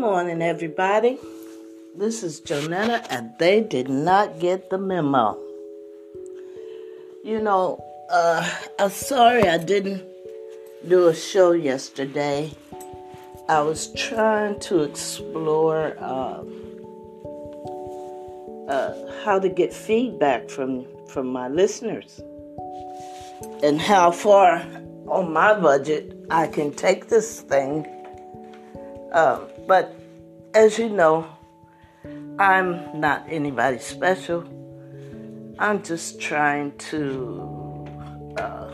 morning, 0.00 0.40
everybody. 0.40 1.18
This 1.94 2.22
is 2.22 2.40
Jonetta, 2.40 3.06
and 3.10 3.32
they 3.38 3.60
did 3.60 3.90
not 3.90 4.40
get 4.40 4.70
the 4.70 4.78
memo. 4.78 5.38
You 7.22 7.38
know, 7.42 7.84
uh, 8.08 8.50
I'm 8.78 8.88
sorry 8.88 9.42
I 9.42 9.58
didn't 9.58 10.02
do 10.88 11.08
a 11.08 11.14
show 11.14 11.52
yesterday. 11.52 12.50
I 13.46 13.60
was 13.60 13.92
trying 13.92 14.58
to 14.60 14.84
explore 14.84 15.94
uh, 15.98 16.44
uh, 18.72 19.22
how 19.22 19.38
to 19.38 19.50
get 19.50 19.74
feedback 19.74 20.48
from 20.48 20.86
from 21.08 21.26
my 21.26 21.48
listeners 21.48 22.22
and 23.62 23.78
how 23.78 24.12
far 24.12 24.64
on 25.08 25.30
my 25.30 25.52
budget 25.60 26.16
I 26.30 26.46
can 26.46 26.72
take 26.72 27.08
this 27.08 27.42
thing. 27.42 27.86
Um, 29.12 29.49
but 29.66 29.94
as 30.54 30.78
you 30.78 30.88
know, 30.88 31.26
I'm 32.38 32.98
not 32.98 33.26
anybody 33.28 33.78
special. 33.78 34.44
I'm 35.58 35.82
just 35.82 36.20
trying 36.20 36.76
to, 36.90 37.86
uh, 38.38 38.70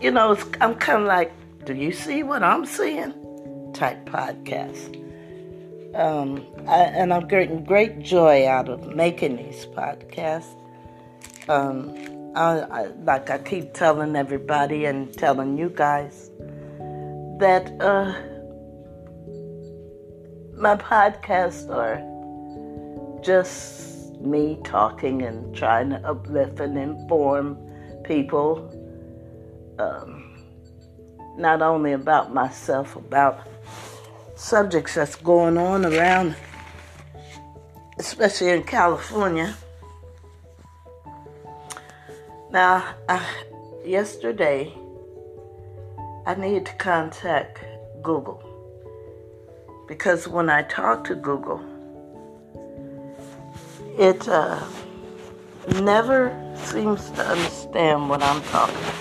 you 0.00 0.10
know, 0.10 0.36
I'm 0.60 0.74
kind 0.74 1.02
of 1.02 1.08
like, 1.08 1.32
do 1.64 1.74
you 1.74 1.92
see 1.92 2.22
what 2.22 2.42
I'm 2.42 2.66
seeing? 2.66 3.14
Type 3.72 4.04
podcast. 4.06 4.96
Um, 5.94 6.44
I, 6.66 6.82
and 6.82 7.12
I'm 7.12 7.28
getting 7.28 7.64
great 7.64 8.00
joy 8.00 8.46
out 8.48 8.68
of 8.68 8.94
making 8.94 9.36
these 9.36 9.66
podcasts. 9.66 10.56
Um, 11.48 11.94
I, 12.34 12.60
I, 12.60 12.86
like 13.04 13.30
I 13.30 13.38
keep 13.38 13.74
telling 13.74 14.16
everybody 14.16 14.84
and 14.84 15.12
telling 15.12 15.58
you 15.58 15.68
guys 15.68 16.30
that 17.38 17.72
uh, 17.80 18.14
my 20.60 20.76
podcasts 20.76 21.70
are 21.70 21.96
just 23.22 24.14
me 24.20 24.60
talking 24.62 25.22
and 25.22 25.56
trying 25.56 25.88
to 25.88 25.96
uplift 26.06 26.60
and 26.60 26.76
inform 26.76 27.56
people, 28.04 28.68
um, 29.78 30.44
not 31.38 31.62
only 31.62 31.92
about 31.92 32.34
myself, 32.34 32.94
about 32.94 33.40
subjects 34.34 34.96
that's 34.96 35.16
going 35.16 35.56
on 35.56 35.86
around, 35.86 36.36
especially 37.98 38.50
in 38.50 38.62
California. 38.62 39.56
Now, 42.50 42.96
uh, 43.08 43.24
yesterday, 43.82 44.74
I 46.26 46.34
needed 46.34 46.66
to 46.66 46.74
contact 46.74 47.64
Google 48.02 48.49
because 49.90 50.28
when 50.28 50.48
I 50.48 50.62
talk 50.62 51.02
to 51.08 51.16
Google, 51.16 51.60
it 53.98 54.28
uh, 54.28 54.64
never 55.82 56.30
seems 56.54 57.10
to 57.10 57.26
understand 57.26 58.08
what 58.08 58.22
I'm 58.22 58.40
talking 58.44 58.76
about. 58.76 59.00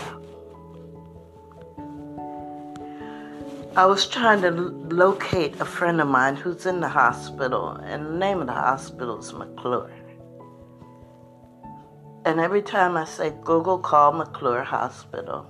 I 3.77 3.85
was 3.85 4.07
trying 4.07 4.41
to 4.41 4.49
locate 4.49 5.61
a 5.61 5.65
friend 5.65 6.01
of 6.01 6.07
mine 6.07 6.35
who's 6.35 6.65
in 6.65 6.79
the 6.79 6.89
hospital, 6.89 7.69
and 7.69 8.07
the 8.07 8.17
name 8.17 8.41
of 8.41 8.47
the 8.47 8.53
hospital 8.53 9.19
is 9.19 9.31
McClure. 9.31 9.91
And 12.25 12.39
every 12.39 12.63
time 12.63 12.97
I 12.97 13.05
say 13.05 13.31
Google, 13.43 13.77
call 13.77 14.13
McClure 14.13 14.63
Hospital, 14.63 15.45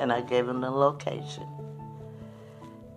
and 0.00 0.10
I 0.10 0.22
gave 0.22 0.48
him 0.48 0.62
the 0.62 0.70
location, 0.70 1.46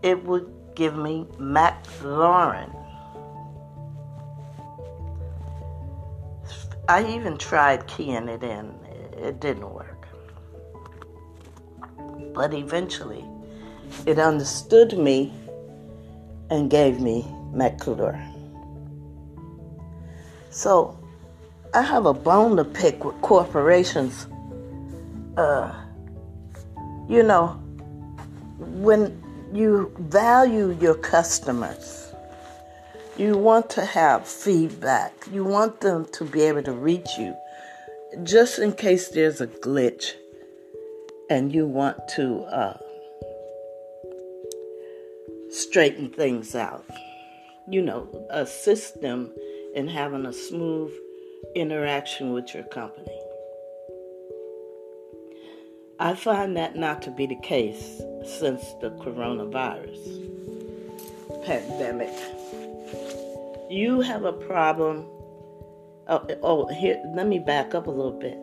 it 0.01 0.23
would 0.23 0.60
give 0.75 0.95
me 0.95 1.25
McLaurin. 1.37 2.75
I 6.89 7.05
even 7.15 7.37
tried 7.37 7.87
keying 7.87 8.27
it 8.27 8.43
in, 8.43 8.73
it 9.17 9.39
didn't 9.39 9.69
work. 9.71 10.07
But 12.33 12.53
eventually, 12.53 13.23
it 14.05 14.19
understood 14.19 14.97
me 14.97 15.31
and 16.49 16.69
gave 16.69 16.99
me 16.99 17.25
McClure. 17.53 18.21
So, 20.49 20.97
I 21.73 21.81
have 21.81 22.05
a 22.05 22.13
bone 22.13 22.57
to 22.57 22.65
pick 22.65 23.05
with 23.05 23.21
corporations. 23.21 24.27
Uh, 25.37 25.71
you 27.07 27.23
know, 27.23 27.47
when 28.57 29.20
you 29.53 29.93
value 29.99 30.77
your 30.79 30.95
customers. 30.95 32.13
You 33.17 33.37
want 33.37 33.69
to 33.71 33.85
have 33.85 34.27
feedback. 34.27 35.13
You 35.31 35.43
want 35.43 35.81
them 35.81 36.05
to 36.13 36.25
be 36.25 36.41
able 36.43 36.63
to 36.63 36.71
reach 36.71 37.09
you 37.17 37.35
just 38.23 38.59
in 38.59 38.73
case 38.73 39.09
there's 39.09 39.41
a 39.41 39.47
glitch 39.47 40.13
and 41.29 41.53
you 41.53 41.65
want 41.65 41.97
to 42.09 42.41
uh, 42.43 42.77
straighten 45.49 46.09
things 46.09 46.55
out. 46.55 46.85
You 47.69 47.81
know, 47.81 48.27
assist 48.29 49.01
them 49.01 49.31
in 49.75 49.87
having 49.87 50.25
a 50.25 50.33
smooth 50.33 50.91
interaction 51.55 52.33
with 52.33 52.53
your 52.53 52.63
company. 52.63 53.20
I 56.01 56.15
find 56.15 56.57
that 56.57 56.75
not 56.75 57.03
to 57.03 57.11
be 57.11 57.27
the 57.27 57.35
case 57.35 58.01
since 58.25 58.73
the 58.81 58.89
coronavirus 58.89 60.25
pandemic. 61.45 62.09
You 63.69 64.01
have 64.01 64.23
a 64.23 64.33
problem. 64.33 65.05
Oh, 66.07 66.27
oh, 66.41 66.67
here, 66.73 66.99
let 67.13 67.27
me 67.27 67.37
back 67.37 67.75
up 67.75 67.85
a 67.85 67.91
little 67.91 68.19
bit. 68.19 68.35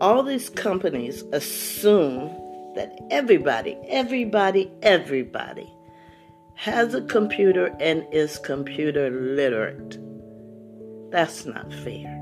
All 0.00 0.22
these 0.22 0.48
companies 0.48 1.24
assume 1.32 2.28
that 2.76 2.96
everybody, 3.10 3.76
everybody, 3.88 4.70
everybody 4.82 5.68
has 6.54 6.94
a 6.94 7.02
computer 7.02 7.74
and 7.80 8.06
is 8.12 8.38
computer 8.38 9.10
literate. 9.10 9.98
That's 11.10 11.44
not 11.44 11.72
fair. 11.72 12.20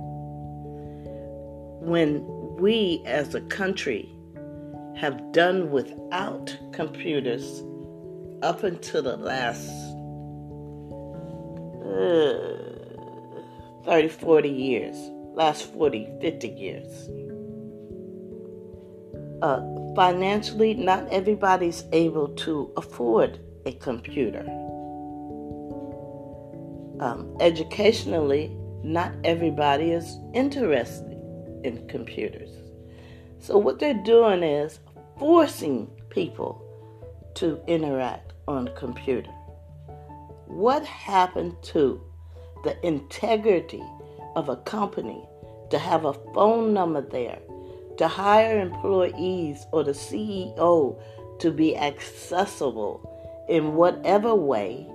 When 1.83 2.25
we 2.57 3.03
as 3.05 3.34
a 3.34 3.43
country 3.43 4.17
have 4.97 5.33
done 5.33 5.71
without 5.71 6.56
computers 6.73 7.62
up 8.43 8.62
until 8.62 9.03
the 9.03 9.17
last 9.17 9.69
uh, 11.84 12.61
30, 13.84 14.09
40 14.09 14.49
years, 14.49 14.97
last 15.34 15.73
40, 15.73 16.09
50 16.21 16.49
years. 16.49 17.09
Uh, 19.43 19.61
financially, 19.95 20.75
not 20.75 21.09
everybody's 21.11 21.84
able 21.93 22.28
to 22.28 22.71
afford 22.77 23.41
a 23.67 23.72
computer. 23.72 24.45
Um, 27.01 27.34
educationally, 27.41 28.55
not 28.83 29.12
everybody 29.25 29.93
is 29.93 30.19
interested 30.34 31.19
in 31.65 31.87
computers. 31.89 32.59
So, 33.41 33.56
what 33.56 33.78
they're 33.78 33.95
doing 33.95 34.43
is 34.43 34.81
forcing 35.19 35.91
people 36.11 36.62
to 37.34 37.61
interact 37.67 38.34
on 38.47 38.69
a 38.69 38.73
computer. 38.73 39.31
What 40.47 40.84
happened 40.84 41.56
to 41.62 42.03
the 42.65 42.87
integrity 42.87 43.83
of 44.37 44.49
a 44.49 44.56
company 44.56 45.27
to 45.71 45.78
have 45.78 46.05
a 46.05 46.12
phone 46.34 46.75
number 46.75 47.01
there, 47.01 47.39
to 47.97 48.09
hire 48.09 48.60
employees 48.60 49.66
or 49.72 49.84
the 49.84 49.93
CEO 49.93 51.01
to 51.39 51.51
be 51.51 51.77
accessible 51.77 53.47
in 53.48 53.75
whatever 53.75 54.34
way 54.34 54.86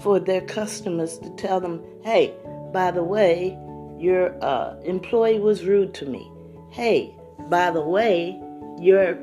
for 0.00 0.20
their 0.20 0.42
customers 0.42 1.18
to 1.18 1.30
tell 1.36 1.60
them, 1.60 1.82
hey, 2.04 2.34
by 2.72 2.90
the 2.90 3.02
way, 3.02 3.58
your 3.98 4.36
uh, 4.44 4.78
employee 4.84 5.38
was 5.38 5.64
rude 5.64 5.94
to 5.94 6.06
me. 6.06 6.30
Hey, 6.70 7.15
by 7.48 7.70
the 7.70 7.80
way, 7.80 8.40
your 8.78 9.18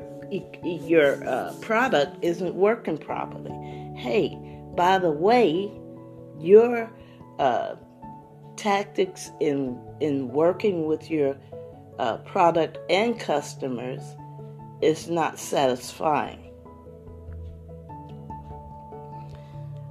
your 0.62 1.26
uh, 1.28 1.52
product 1.60 2.16
isn't 2.22 2.54
working 2.54 2.98
properly. 2.98 3.52
Hey, 3.96 4.38
by 4.74 4.98
the 4.98 5.10
way, 5.10 5.70
your 6.38 6.90
uh, 7.38 7.76
tactics 8.56 9.30
in 9.40 9.78
in 10.00 10.28
working 10.28 10.86
with 10.86 11.10
your 11.10 11.36
uh, 11.98 12.18
product 12.18 12.78
and 12.90 13.18
customers 13.18 14.02
is 14.82 15.08
not 15.08 15.38
satisfying. 15.38 16.40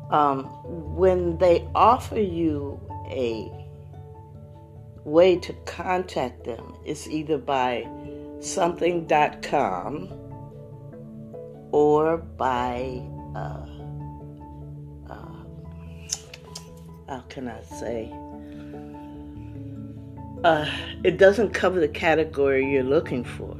Um, 0.10 0.44
when 0.96 1.38
they 1.38 1.68
offer 1.74 2.20
you 2.20 2.80
a 3.10 3.52
way 5.06 5.38
to 5.38 5.54
contact 5.66 6.44
them, 6.44 6.76
it's 6.86 7.08
either 7.08 7.38
by 7.38 7.88
something.com 8.44 10.10
or 11.72 12.18
by 12.18 13.02
uh, 13.36 13.66
how 17.08 17.24
can 17.30 17.48
I 17.48 17.62
say? 17.64 18.12
Uh, 20.44 20.70
it 21.04 21.18
doesn't 21.18 21.54
cover 21.54 21.80
the 21.80 21.88
category 21.88 22.72
you're 22.72 22.84
looking 22.84 23.24
for. 23.24 23.52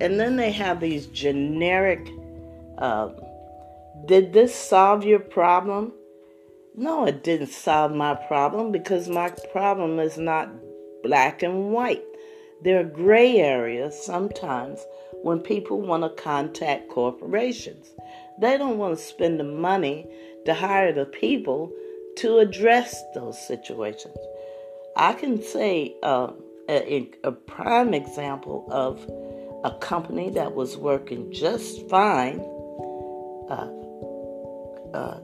And 0.00 0.20
then 0.20 0.36
they 0.36 0.52
have 0.52 0.80
these 0.80 1.06
generic 1.06 2.06
uh, 2.78 3.08
did 4.04 4.32
this 4.32 4.54
solve 4.54 5.04
your 5.04 5.18
problem? 5.18 5.92
No, 6.76 7.06
it 7.06 7.24
didn't 7.24 7.48
solve 7.48 7.92
my 7.92 8.14
problem 8.14 8.70
because 8.70 9.08
my 9.08 9.30
problem 9.50 9.98
is 9.98 10.18
not 10.18 10.50
black 11.02 11.42
and 11.42 11.70
white. 11.72 12.04
There 12.62 12.80
are 12.80 12.84
gray 12.84 13.38
areas 13.38 14.00
sometimes 14.02 14.84
when 15.22 15.40
people 15.40 15.80
want 15.80 16.02
to 16.02 16.22
contact 16.22 16.88
corporations. 16.88 17.90
They 18.40 18.56
don't 18.56 18.78
want 18.78 18.98
to 18.98 19.04
spend 19.04 19.40
the 19.40 19.44
money 19.44 20.06
to 20.44 20.54
hire 20.54 20.92
the 20.92 21.06
people 21.06 21.72
to 22.18 22.38
address 22.38 23.02
those 23.14 23.38
situations. 23.46 24.16
I 24.96 25.12
can 25.12 25.42
say 25.42 25.94
uh, 26.02 26.32
a, 26.68 27.10
a 27.24 27.32
prime 27.32 27.92
example 27.92 28.66
of 28.70 28.98
a 29.64 29.76
company 29.78 30.30
that 30.30 30.54
was 30.54 30.76
working 30.76 31.32
just 31.32 31.88
fine, 31.88 32.40
uh, 33.50 33.70
uh, 34.94 35.18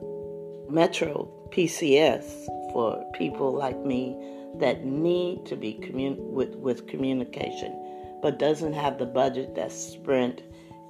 Metro 0.69 1.31
PCS, 1.51 2.47
for 2.73 3.05
people 3.15 3.53
like 3.53 3.79
me 3.79 4.17
that 4.59 4.85
need 4.85 5.47
to 5.47 5.57
be 5.57 5.75
commun- 5.75 6.33
with, 6.33 6.55
with 6.57 6.87
communication, 6.87 7.75
but 8.23 8.39
doesn't 8.39 8.73
have 8.73 8.99
the 8.99 9.07
budget 9.07 9.55
that 9.55 9.73
Sprint, 9.73 10.43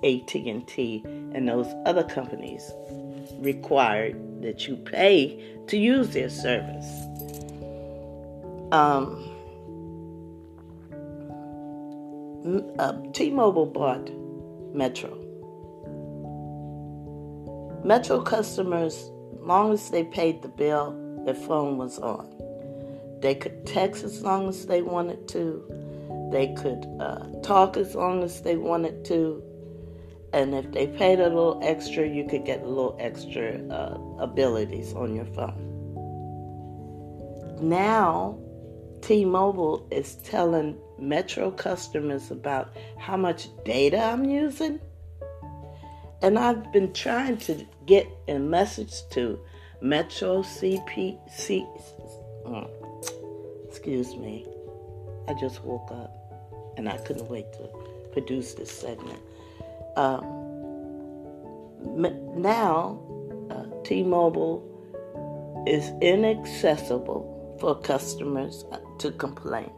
AT&T, 0.04 1.02
and 1.04 1.48
those 1.48 1.68
other 1.86 2.02
companies 2.02 2.72
required 3.38 4.42
that 4.42 4.66
you 4.66 4.76
pay 4.76 5.56
to 5.66 5.76
use 5.76 6.10
their 6.10 6.28
service. 6.28 6.86
Um, 8.72 9.28
uh, 12.78 12.94
T-Mobile 13.12 13.66
bought 13.66 14.10
Metro. 14.74 15.18
Metro 17.84 18.20
customers, 18.22 19.10
long 19.40 19.72
as 19.72 19.90
they 19.90 20.04
paid 20.04 20.42
the 20.42 20.48
bill, 20.48 20.98
their 21.24 21.34
phone 21.34 21.76
was 21.76 21.98
on. 21.98 22.31
They 23.22 23.36
could 23.36 23.64
text 23.64 24.02
as 24.02 24.22
long 24.22 24.48
as 24.48 24.66
they 24.66 24.82
wanted 24.82 25.28
to. 25.28 25.64
They 26.32 26.54
could 26.54 26.84
uh, 27.00 27.40
talk 27.42 27.76
as 27.76 27.94
long 27.94 28.24
as 28.24 28.42
they 28.42 28.56
wanted 28.56 29.04
to. 29.06 29.42
And 30.32 30.54
if 30.54 30.72
they 30.72 30.88
paid 30.88 31.20
a 31.20 31.28
little 31.28 31.60
extra, 31.62 32.08
you 32.08 32.26
could 32.26 32.44
get 32.44 32.62
a 32.62 32.66
little 32.66 32.96
extra 32.98 33.64
uh, 33.68 33.98
abilities 34.18 34.92
on 34.94 35.14
your 35.14 35.26
phone. 35.26 35.68
Now, 37.60 38.38
T 39.02 39.24
Mobile 39.24 39.86
is 39.92 40.16
telling 40.16 40.76
Metro 40.98 41.52
customers 41.52 42.32
about 42.32 42.74
how 42.98 43.16
much 43.16 43.48
data 43.64 44.02
I'm 44.02 44.24
using. 44.24 44.80
And 46.22 46.38
I've 46.38 46.72
been 46.72 46.92
trying 46.92 47.36
to 47.38 47.64
get 47.86 48.08
a 48.26 48.38
message 48.38 48.94
to 49.10 49.38
Metro 49.80 50.42
CP, 50.42 51.18
C, 51.30 51.66
excuse 53.82 54.16
me. 54.16 54.46
I 55.28 55.34
just 55.34 55.64
woke 55.64 55.90
up 55.90 56.12
and 56.76 56.88
I 56.88 56.96
couldn't 56.98 57.28
wait 57.28 57.52
to 57.54 57.68
produce 58.12 58.54
this 58.54 58.70
segment. 58.70 59.20
Um, 59.96 60.22
now, 62.40 63.00
uh, 63.50 63.64
T 63.84 64.02
Mobile 64.02 64.62
is 65.66 65.90
inaccessible 66.00 67.56
for 67.60 67.78
customers 67.80 68.64
uh, 68.72 68.78
to 68.98 69.10
complain 69.12 69.70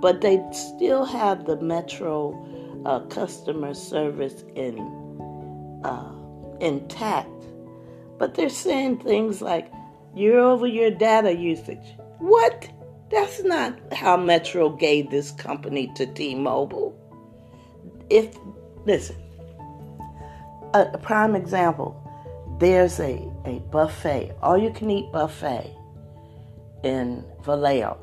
but 0.00 0.20
they 0.20 0.42
still 0.52 1.04
have 1.04 1.44
the 1.44 1.56
Metro 1.56 2.82
uh, 2.86 3.00
customer 3.06 3.74
service 3.74 4.44
in 4.54 4.78
uh, 5.84 6.12
intact. 6.60 7.28
But 8.18 8.34
they're 8.34 8.48
saying 8.48 9.00
things 9.00 9.40
like 9.42 9.70
year 10.14 10.38
over 10.38 10.66
year 10.66 10.90
data 10.90 11.34
usage. 11.34 11.96
What? 12.18 12.68
That's 13.10 13.42
not 13.42 13.78
how 13.92 14.16
Metro 14.16 14.70
gave 14.70 15.10
this 15.10 15.32
company 15.32 15.92
to 15.96 16.06
T-Mobile. 16.06 16.96
If 18.08 18.36
listen, 18.86 19.16
a, 20.74 20.82
a 20.94 20.98
prime 20.98 21.34
example. 21.36 21.96
There's 22.58 23.00
a, 23.00 23.26
a 23.46 23.60
buffet, 23.70 24.32
all 24.42 24.58
you 24.58 24.70
can 24.70 24.90
eat 24.90 25.10
buffet 25.12 25.74
in 26.84 27.24
Vallejo. 27.42 27.96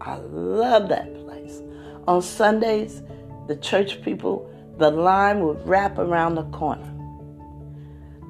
I 0.00 0.16
love 0.16 0.88
that 0.90 1.12
place. 1.24 1.60
on 2.06 2.22
Sundays, 2.22 3.02
the 3.48 3.56
church 3.56 4.00
people, 4.02 4.48
the 4.78 4.90
line 4.90 5.40
would 5.40 5.66
wrap 5.66 5.98
around 5.98 6.36
the 6.36 6.44
corner. 6.44 6.94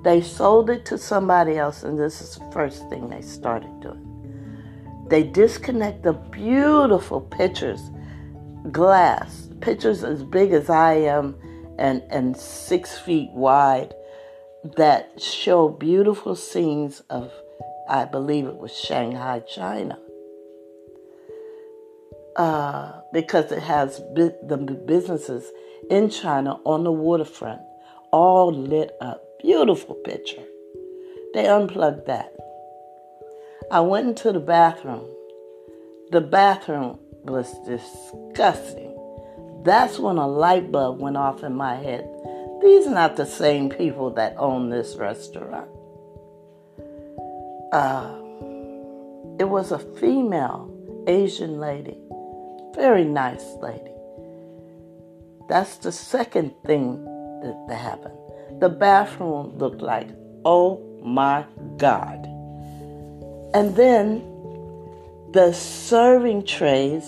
They 0.04 0.22
sold 0.22 0.70
it 0.70 0.86
to 0.86 0.96
somebody 0.96 1.58
else, 1.58 1.82
and 1.82 1.98
this 1.98 2.22
is 2.22 2.36
the 2.36 2.50
first 2.50 2.88
thing 2.88 3.08
they 3.08 3.20
started 3.20 3.80
doing. 3.80 4.07
They 5.08 5.22
disconnect 5.22 6.02
the 6.02 6.12
beautiful 6.12 7.20
pictures, 7.20 7.81
glass, 8.70 9.49
pictures 9.60 10.05
as 10.05 10.22
big 10.22 10.52
as 10.52 10.69
I 10.69 10.94
am 10.94 11.37
and, 11.78 12.02
and 12.10 12.37
six 12.37 12.99
feet 12.99 13.31
wide, 13.32 13.94
that 14.76 15.20
show 15.20 15.69
beautiful 15.69 16.34
scenes 16.34 17.00
of, 17.08 17.32
I 17.88 18.05
believe 18.05 18.46
it 18.46 18.56
was 18.56 18.76
Shanghai, 18.76 19.40
China 19.40 19.99
uh, 22.38 22.93
because 23.12 23.50
it 23.50 23.62
has 23.62 23.99
the 24.14 24.82
businesses 24.87 25.50
in 25.90 26.08
China 26.08 26.61
on 26.64 26.84
the 26.84 26.93
waterfront, 26.93 27.61
all 28.12 28.52
lit 28.52 28.93
up. 29.00 29.25
Beautiful 29.43 29.96
picture. 29.96 30.44
They 31.34 31.46
unplugged 31.46 32.06
that. 32.06 32.32
I 33.70 33.80
went 33.80 34.08
into 34.08 34.32
the 34.32 34.40
bathroom. 34.40 35.06
The 36.10 36.20
bathroom 36.20 36.98
was 37.24 37.52
disgusting. 37.66 38.94
That's 39.64 39.98
when 39.98 40.16
a 40.16 40.26
light 40.26 40.72
bulb 40.72 41.00
went 41.00 41.16
off 41.16 41.42
in 41.42 41.54
my 41.54 41.76
head. 41.76 42.08
These 42.62 42.87
are 42.87 42.94
not 42.94 43.16
the 43.16 43.26
same 43.26 43.68
people 43.68 44.10
that 44.12 44.34
own 44.38 44.70
this 44.70 44.96
restaurant. 44.96 45.68
Uh, 47.72 48.14
it 49.38 49.48
was 49.48 49.72
a 49.72 49.78
female 49.78 50.75
Asian 51.06 51.58
lady 51.58 51.98
very 52.78 53.04
nice 53.04 53.44
lady. 53.60 53.90
That's 55.48 55.78
the 55.78 55.90
second 55.90 56.54
thing 56.64 57.04
that, 57.42 57.64
that 57.66 57.75
happened. 57.75 58.16
The 58.60 58.68
bathroom 58.68 59.58
looked 59.58 59.82
like, 59.82 60.08
oh 60.44 60.78
my 61.02 61.44
God. 61.76 62.27
And 63.58 63.74
then 63.74 64.20
the 65.32 65.52
serving 65.52 66.44
trays 66.44 67.02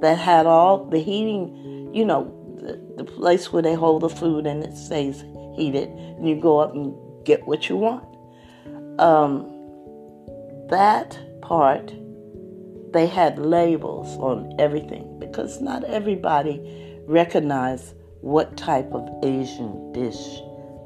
that 0.00 0.18
had 0.18 0.44
all 0.44 0.84
the 0.84 0.98
heating, 0.98 1.94
you 1.94 2.04
know, 2.04 2.24
the, 2.56 3.04
the 3.04 3.04
place 3.04 3.52
where 3.52 3.62
they 3.62 3.74
hold 3.74 4.02
the 4.02 4.08
food 4.08 4.48
and 4.48 4.64
it 4.64 4.76
stays 4.76 5.22
heated, 5.54 5.88
and 5.88 6.28
you 6.28 6.40
go 6.40 6.58
up 6.58 6.74
and 6.74 6.92
get 7.24 7.46
what 7.46 7.68
you 7.68 7.76
want. 7.76 8.02
Um, 8.98 9.46
that 10.70 11.16
part 11.40 11.92
they 12.92 13.06
had 13.06 13.38
labels 13.38 14.16
on 14.16 14.56
everything 14.58 15.20
because 15.20 15.60
not 15.60 15.84
everybody 15.84 16.98
recognized 17.06 17.94
what 18.22 18.56
type 18.56 18.90
of 18.92 19.08
Asian 19.22 19.92
dish 19.92 20.40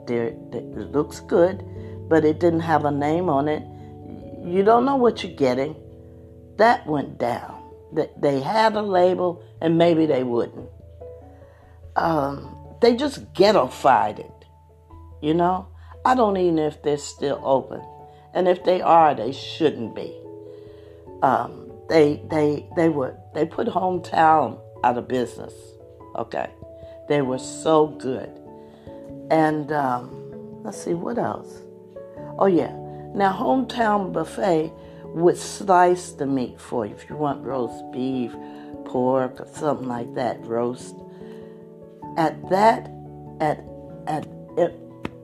there 0.06 0.26
it 0.26 0.92
looks 0.92 1.20
good, 1.20 1.64
but 2.10 2.22
it 2.22 2.38
didn't 2.38 2.60
have 2.60 2.84
a 2.84 2.90
name 2.90 3.30
on 3.30 3.48
it. 3.48 3.62
You 4.44 4.62
don't 4.62 4.84
know 4.84 4.96
what 4.96 5.22
you're 5.22 5.36
getting. 5.36 5.76
That 6.56 6.86
went 6.86 7.18
down. 7.18 7.62
They 8.16 8.40
had 8.40 8.74
a 8.74 8.82
label, 8.82 9.42
and 9.60 9.76
maybe 9.76 10.06
they 10.06 10.22
wouldn't. 10.22 10.68
Um, 11.96 12.56
they 12.80 12.96
just 12.96 13.32
ghettofied 13.34 14.20
it. 14.20 14.44
You 15.20 15.34
know, 15.34 15.68
I 16.04 16.14
don't 16.14 16.36
even 16.36 16.56
know 16.56 16.66
if 16.66 16.82
they're 16.82 16.96
still 16.96 17.40
open, 17.44 17.82
and 18.32 18.48
if 18.48 18.64
they 18.64 18.80
are, 18.80 19.14
they 19.14 19.32
shouldn't 19.32 19.94
be. 19.94 20.16
Um, 21.22 21.70
they 21.88 22.22
they 22.30 22.66
they 22.76 22.88
were 22.88 23.16
they 23.34 23.44
put 23.44 23.66
hometown 23.68 24.58
out 24.84 24.96
of 24.96 25.08
business. 25.08 25.52
Okay, 26.16 26.48
they 27.08 27.20
were 27.20 27.38
so 27.38 27.88
good. 27.88 28.30
And 29.30 29.70
um, 29.72 30.62
let's 30.62 30.82
see 30.82 30.94
what 30.94 31.18
else. 31.18 31.60
Oh 32.38 32.46
yeah, 32.46 32.72
now 33.14 33.32
hometown 33.32 34.12
buffet 34.12 34.72
would 35.14 35.36
slice 35.36 36.12
the 36.12 36.26
meat 36.26 36.60
for 36.60 36.86
you 36.86 36.94
if 36.94 37.08
you 37.10 37.16
want 37.16 37.44
roast 37.44 37.82
beef, 37.92 38.32
pork, 38.84 39.40
or 39.40 39.48
something 39.54 39.88
like 39.88 40.14
that. 40.14 40.40
Roast. 40.44 40.94
At 42.16 42.48
that, 42.50 42.90
at 43.40 43.64
at 44.06 44.28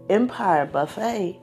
Empire 0.08 0.66
Buffet, 0.66 1.40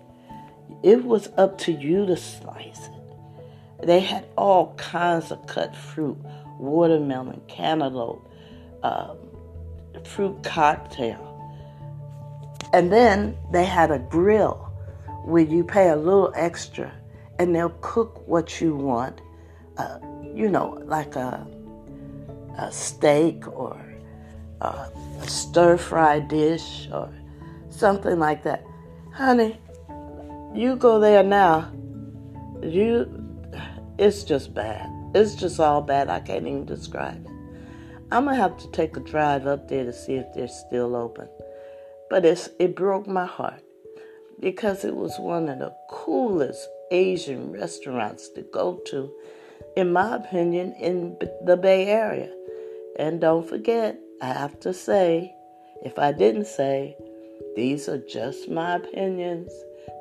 it 0.83 1.03
was 1.03 1.29
up 1.37 1.57
to 1.59 1.71
you 1.71 2.05
to 2.05 2.15
slice 2.17 2.87
it. 2.87 3.85
They 3.85 3.99
had 3.99 4.25
all 4.37 4.73
kinds 4.75 5.31
of 5.31 5.45
cut 5.47 5.75
fruit, 5.75 6.17
watermelon, 6.59 7.41
cantaloupe, 7.47 8.29
um, 8.83 9.17
fruit 10.05 10.41
cocktail. 10.43 11.29
And 12.71 12.91
then 12.91 13.37
they 13.51 13.65
had 13.65 13.91
a 13.91 13.99
grill 13.99 14.62
where 15.23 15.43
you 15.43 15.63
pay 15.63 15.89
a 15.89 15.95
little 15.95 16.31
extra 16.35 16.91
and 17.39 17.55
they'll 17.55 17.75
cook 17.81 18.27
what 18.27 18.61
you 18.61 18.75
want, 18.75 19.21
uh, 19.77 19.97
you 20.33 20.49
know, 20.49 20.81
like 20.85 21.15
a, 21.15 21.47
a 22.57 22.71
steak 22.71 23.47
or 23.47 23.79
a 24.61 24.89
stir 25.27 25.77
fry 25.77 26.19
dish 26.19 26.87
or 26.91 27.13
something 27.69 28.19
like 28.19 28.43
that. 28.43 28.63
Honey, 29.13 29.59
you 30.53 30.75
go 30.75 30.99
there 30.99 31.23
now. 31.23 31.71
You, 32.61 33.09
it's 33.97 34.23
just 34.23 34.53
bad. 34.53 34.89
It's 35.13 35.35
just 35.35 35.59
all 35.59 35.81
bad. 35.81 36.09
I 36.09 36.19
can't 36.19 36.47
even 36.47 36.65
describe 36.65 37.25
it. 37.25 37.31
I'm 38.11 38.25
gonna 38.25 38.35
have 38.35 38.57
to 38.57 38.69
take 38.71 38.95
a 38.95 38.99
drive 38.99 39.47
up 39.47 39.67
there 39.67 39.83
to 39.83 39.93
see 39.93 40.13
if 40.13 40.33
they're 40.33 40.47
still 40.47 40.95
open. 40.95 41.27
But 42.09 42.25
it's 42.25 42.49
it 42.59 42.75
broke 42.75 43.07
my 43.07 43.25
heart 43.25 43.62
because 44.43 44.83
it 44.83 44.93
was 44.93 45.17
one 45.17 45.47
of 45.47 45.59
the 45.59 45.73
coolest 45.89 46.67
Asian 46.91 47.53
restaurants 47.53 48.27
to 48.27 48.41
go 48.41 48.81
to, 48.87 49.09
in 49.77 49.93
my 49.93 50.17
opinion, 50.17 50.73
in 50.73 51.17
the 51.45 51.55
Bay 51.55 51.87
Area. 51.87 52.29
And 52.99 53.21
don't 53.21 53.47
forget, 53.47 53.97
I 54.21 54.33
have 54.33 54.59
to 54.59 54.73
say, 54.73 55.33
if 55.81 55.97
I 55.97 56.11
didn't 56.11 56.47
say, 56.47 56.97
these 57.55 57.87
are 57.87 57.99
just 57.99 58.49
my 58.49 58.75
opinions. 58.75 59.49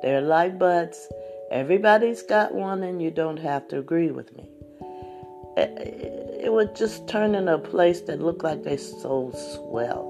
They're 0.01 0.19
like 0.19 0.59
butts. 0.59 1.07
Everybody's 1.49 2.21
got 2.21 2.53
one, 2.53 2.83
and 2.83 3.01
you 3.01 3.11
don't 3.11 3.39
have 3.39 3.69
to 3.69 3.79
agree 3.79 4.11
with 4.11 4.35
me. 4.35 4.49
It 5.55 6.51
would 6.51 6.75
just 6.75 7.07
turn 7.07 7.33
into 7.33 7.53
a 7.53 7.59
place 7.59 8.01
that 8.01 8.21
looked 8.21 8.43
like 8.43 8.63
they 8.63 8.75
sold 8.75 9.37
swell. 9.37 10.09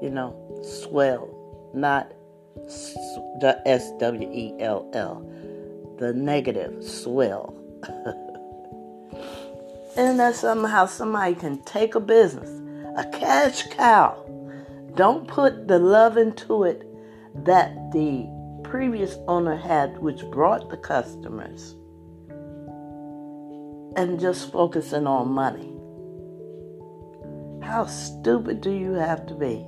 You 0.00 0.08
know, 0.08 0.34
swell, 0.62 1.28
not 1.74 2.12
the 3.40 3.60
S 3.66 3.90
W 3.98 4.30
E 4.30 4.54
L 4.60 4.88
L, 4.92 5.28
the 5.98 6.12
negative 6.12 6.82
swell. 6.82 7.54
and 9.96 10.18
that 10.18 10.34
somehow 10.34 10.86
somebody 10.86 11.34
can 11.34 11.62
take 11.64 11.94
a 11.94 12.00
business, 12.00 12.50
a 12.96 13.04
cash 13.10 13.66
cow. 13.68 14.24
Don't 14.94 15.26
put 15.26 15.68
the 15.68 15.78
love 15.78 16.16
into 16.16 16.64
it 16.64 16.86
that 17.44 17.74
the 17.92 18.26
previous 18.62 19.16
owner 19.28 19.56
had, 19.56 19.98
which 19.98 20.24
brought 20.30 20.70
the 20.70 20.76
customers, 20.76 21.74
and 23.96 24.20
just 24.20 24.52
focusing 24.52 25.06
on 25.06 25.28
money. 25.28 25.68
How 27.62 27.86
stupid 27.86 28.60
do 28.60 28.70
you 28.70 28.92
have 28.92 29.26
to 29.26 29.34
be? 29.34 29.66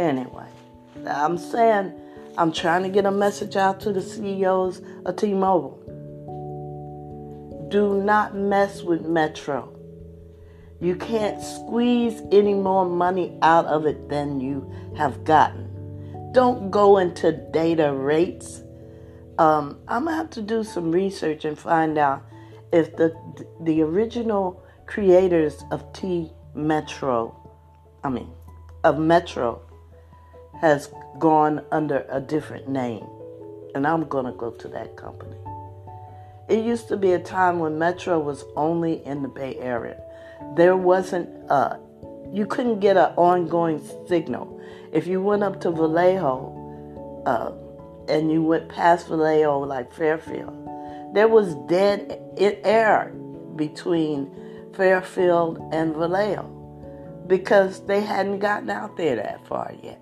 Anyway. 0.00 0.41
I'm 1.06 1.38
saying 1.38 1.92
I'm 2.38 2.52
trying 2.52 2.82
to 2.84 2.88
get 2.88 3.04
a 3.04 3.10
message 3.10 3.56
out 3.56 3.80
to 3.80 3.92
the 3.92 4.00
CEOs 4.00 4.80
of 5.04 5.16
T 5.16 5.34
Mobile. 5.34 5.78
Do 7.70 8.02
not 8.02 8.34
mess 8.34 8.82
with 8.82 9.06
Metro. 9.06 9.72
You 10.80 10.96
can't 10.96 11.42
squeeze 11.42 12.22
any 12.32 12.54
more 12.54 12.84
money 12.84 13.38
out 13.42 13.66
of 13.66 13.86
it 13.86 14.08
than 14.08 14.40
you 14.40 14.72
have 14.96 15.24
gotten. 15.24 15.68
Don't 16.32 16.70
go 16.70 16.98
into 16.98 17.32
data 17.52 17.92
rates. 17.92 18.62
Um, 19.38 19.78
I'm 19.88 20.04
gonna 20.04 20.16
have 20.16 20.30
to 20.30 20.42
do 20.42 20.64
some 20.64 20.90
research 20.90 21.44
and 21.44 21.58
find 21.58 21.98
out 21.98 22.24
if 22.72 22.96
the 22.96 23.14
the 23.60 23.82
original 23.82 24.64
creators 24.86 25.62
of 25.70 25.92
T 25.92 26.32
Metro, 26.54 27.34
I 28.02 28.08
mean, 28.08 28.30
of 28.84 28.98
Metro, 28.98 29.62
has 30.62 30.90
gone 31.18 31.62
under 31.72 32.06
a 32.08 32.20
different 32.20 32.68
name. 32.68 33.04
And 33.74 33.86
I'm 33.86 34.04
going 34.08 34.26
to 34.26 34.32
go 34.32 34.50
to 34.50 34.68
that 34.68 34.96
company. 34.96 35.36
It 36.48 36.64
used 36.64 36.88
to 36.88 36.96
be 36.96 37.12
a 37.12 37.18
time 37.18 37.58
when 37.58 37.78
Metro 37.78 38.18
was 38.18 38.44
only 38.56 39.04
in 39.04 39.22
the 39.22 39.28
Bay 39.28 39.56
Area. 39.58 40.00
There 40.56 40.76
wasn't 40.76 41.28
a, 41.50 41.78
you 42.30 42.46
couldn't 42.46 42.80
get 42.80 42.96
an 42.96 43.12
ongoing 43.16 43.80
signal. 44.08 44.60
If 44.92 45.06
you 45.06 45.20
went 45.20 45.42
up 45.42 45.60
to 45.62 45.70
Vallejo 45.70 47.22
uh, 47.26 48.12
and 48.12 48.30
you 48.30 48.42
went 48.42 48.68
past 48.68 49.08
Vallejo, 49.08 49.60
like 49.60 49.92
Fairfield, 49.92 50.58
there 51.14 51.28
was 51.28 51.54
dead 51.68 52.20
air 52.36 53.12
between 53.56 54.30
Fairfield 54.74 55.58
and 55.72 55.94
Vallejo 55.94 56.44
because 57.26 57.84
they 57.86 58.00
hadn't 58.00 58.40
gotten 58.40 58.70
out 58.70 58.96
there 58.96 59.16
that 59.16 59.46
far 59.46 59.72
yet. 59.82 60.01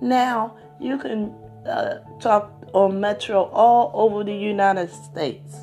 Now 0.00 0.56
you 0.80 0.98
can 0.98 1.34
uh, 1.66 1.98
talk 2.20 2.52
on 2.72 3.00
Metro 3.00 3.44
all 3.44 3.90
over 3.94 4.24
the 4.24 4.34
United 4.34 4.90
States. 4.90 5.56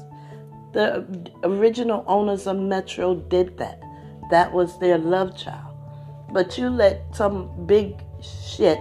The 0.73 1.05
original 1.43 2.03
owners 2.07 2.47
of 2.47 2.57
Metro 2.57 3.15
did 3.15 3.57
that. 3.57 3.81
That 4.31 4.51
was 4.51 4.77
their 4.79 4.97
love 4.97 5.37
child. 5.37 5.75
But 6.33 6.57
you 6.57 6.69
let 6.69 7.15
some 7.15 7.65
big 7.65 7.95
shit 8.21 8.79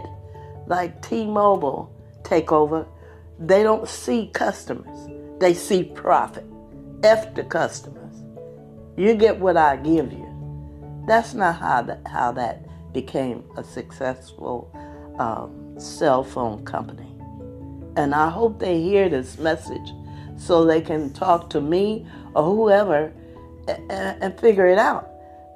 like 0.66 1.02
T 1.02 1.26
Mobile 1.26 1.92
take 2.24 2.50
over, 2.50 2.86
they 3.38 3.62
don't 3.62 3.86
see 3.88 4.30
customers, 4.32 5.08
they 5.38 5.54
see 5.54 5.84
profit. 5.84 6.44
F 7.02 7.34
the 7.34 7.44
customers. 7.44 8.24
You 8.96 9.14
get 9.14 9.38
what 9.38 9.58
I 9.58 9.76
give 9.76 10.10
you. 10.10 11.04
That's 11.06 11.34
not 11.34 11.56
how 11.56 11.82
that, 11.82 12.00
how 12.06 12.32
that 12.32 12.92
became 12.94 13.44
a 13.58 13.62
successful 13.62 14.72
um, 15.18 15.78
cell 15.78 16.24
phone 16.24 16.64
company. 16.64 17.08
And 17.96 18.14
I 18.14 18.28
hope 18.28 18.58
they 18.58 18.80
hear 18.80 19.08
this 19.08 19.38
message 19.38 19.92
so 20.36 20.64
they 20.64 20.80
can 20.80 21.12
talk 21.12 21.50
to 21.50 21.60
me 21.60 22.06
or 22.34 22.44
whoever 22.44 23.12
and, 23.68 24.22
and 24.22 24.40
figure 24.40 24.66
it 24.66 24.78
out. 24.78 25.10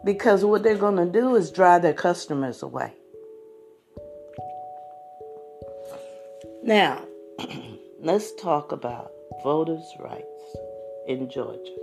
Because 0.05 0.45
what 0.45 0.63
they're 0.63 0.77
going 0.77 0.97
to 0.97 1.07
do 1.07 1.35
is 1.35 1.51
drive 1.51 1.83
their 1.83 1.93
customers 1.93 2.63
away. 2.63 2.93
Now, 6.63 7.05
let's 8.01 8.35
talk 8.37 8.73
about 8.73 9.11
voters' 9.43 9.93
rights 9.99 10.57
in 11.07 11.29
Georgia. 11.29 11.77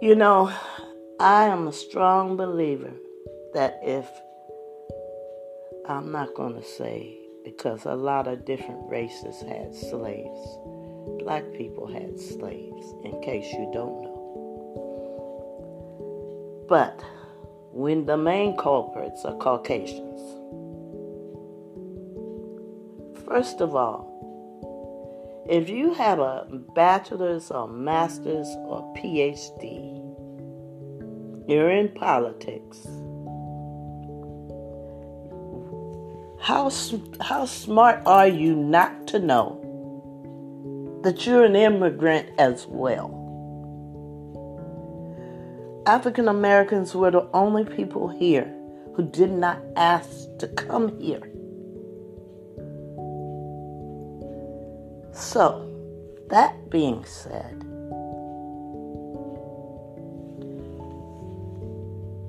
You 0.00 0.14
know, 0.14 0.52
I 1.20 1.46
am 1.46 1.66
a 1.66 1.72
strong 1.72 2.36
believer 2.36 2.92
that 3.54 3.80
if 3.82 4.06
I'm 5.86 6.12
not 6.12 6.34
going 6.34 6.54
to 6.54 6.62
say 6.62 7.18
because 7.44 7.86
a 7.86 7.94
lot 7.94 8.28
of 8.28 8.44
different 8.44 8.90
races 8.90 9.40
had 9.40 9.74
slaves. 9.74 10.58
Black 11.18 11.50
people 11.54 11.86
had 11.86 12.20
slaves, 12.20 12.92
in 13.04 13.18
case 13.22 13.50
you 13.52 13.70
don't 13.72 14.02
know. 14.02 14.16
But 16.68 17.02
when 17.72 18.04
the 18.04 18.18
main 18.18 18.54
culprits 18.58 19.24
are 19.24 19.36
Caucasians, 19.38 20.20
first 23.26 23.62
of 23.62 23.74
all, 23.74 24.06
if 25.48 25.70
you 25.70 25.94
have 25.94 26.18
a 26.18 26.46
bachelor's 26.74 27.50
or 27.50 27.66
master's 27.66 28.48
or 28.66 28.94
PhD, 28.94 30.04
you're 31.48 31.70
in 31.70 31.88
politics 31.94 32.86
How, 36.48 36.70
how 37.20 37.44
smart 37.44 38.00
are 38.06 38.26
you 38.26 38.56
not 38.56 39.06
to 39.08 39.18
know 39.18 39.60
that 41.04 41.26
you're 41.26 41.44
an 41.44 41.54
immigrant 41.54 42.30
as 42.38 42.66
well? 42.66 43.12
African 45.86 46.26
Americans 46.26 46.94
were 46.94 47.10
the 47.10 47.28
only 47.34 47.66
people 47.66 48.08
here 48.08 48.50
who 48.94 49.02
did 49.10 49.30
not 49.30 49.58
ask 49.76 50.10
to 50.38 50.48
come 50.48 50.98
here. 50.98 51.20
So, 55.12 55.68
that 56.30 56.70
being 56.70 57.04
said, 57.04 57.62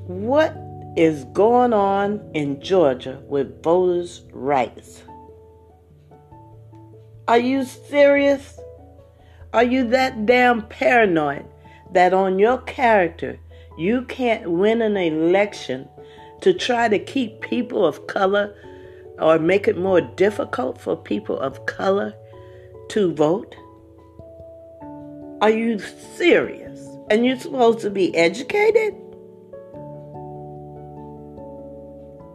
what 0.07 0.68
is 0.96 1.25
going 1.25 1.74
on 1.74 2.29
in 2.34 2.62
Georgia 2.62 3.22
with 3.27 3.62
voters' 3.63 4.24
rights. 4.31 5.03
Are 7.27 7.39
you 7.39 7.63
serious? 7.63 8.60
Are 9.53 9.63
you 9.63 9.88
that 9.89 10.25
damn 10.25 10.63
paranoid 10.67 11.46
that 11.93 12.13
on 12.13 12.39
your 12.39 12.60
character 12.60 13.39
you 13.77 14.03
can't 14.03 14.50
win 14.50 14.81
an 14.81 14.98
election 14.98 15.88
to 16.41 16.53
try 16.53 16.88
to 16.88 17.00
keep 17.00 17.41
people 17.41 17.86
of 17.86 18.08
color 18.08 18.55
or 19.19 19.38
make 19.38 19.67
it 19.67 19.77
more 19.77 20.01
difficult 20.01 20.79
for 20.79 20.96
people 20.96 21.39
of 21.39 21.65
color 21.65 22.13
to 22.89 23.13
vote? 23.13 23.55
Are 25.41 25.50
you 25.50 25.79
serious? 25.79 26.79
And 27.10 27.25
you're 27.25 27.39
supposed 27.39 27.79
to 27.81 27.89
be 27.89 28.15
educated? 28.15 28.96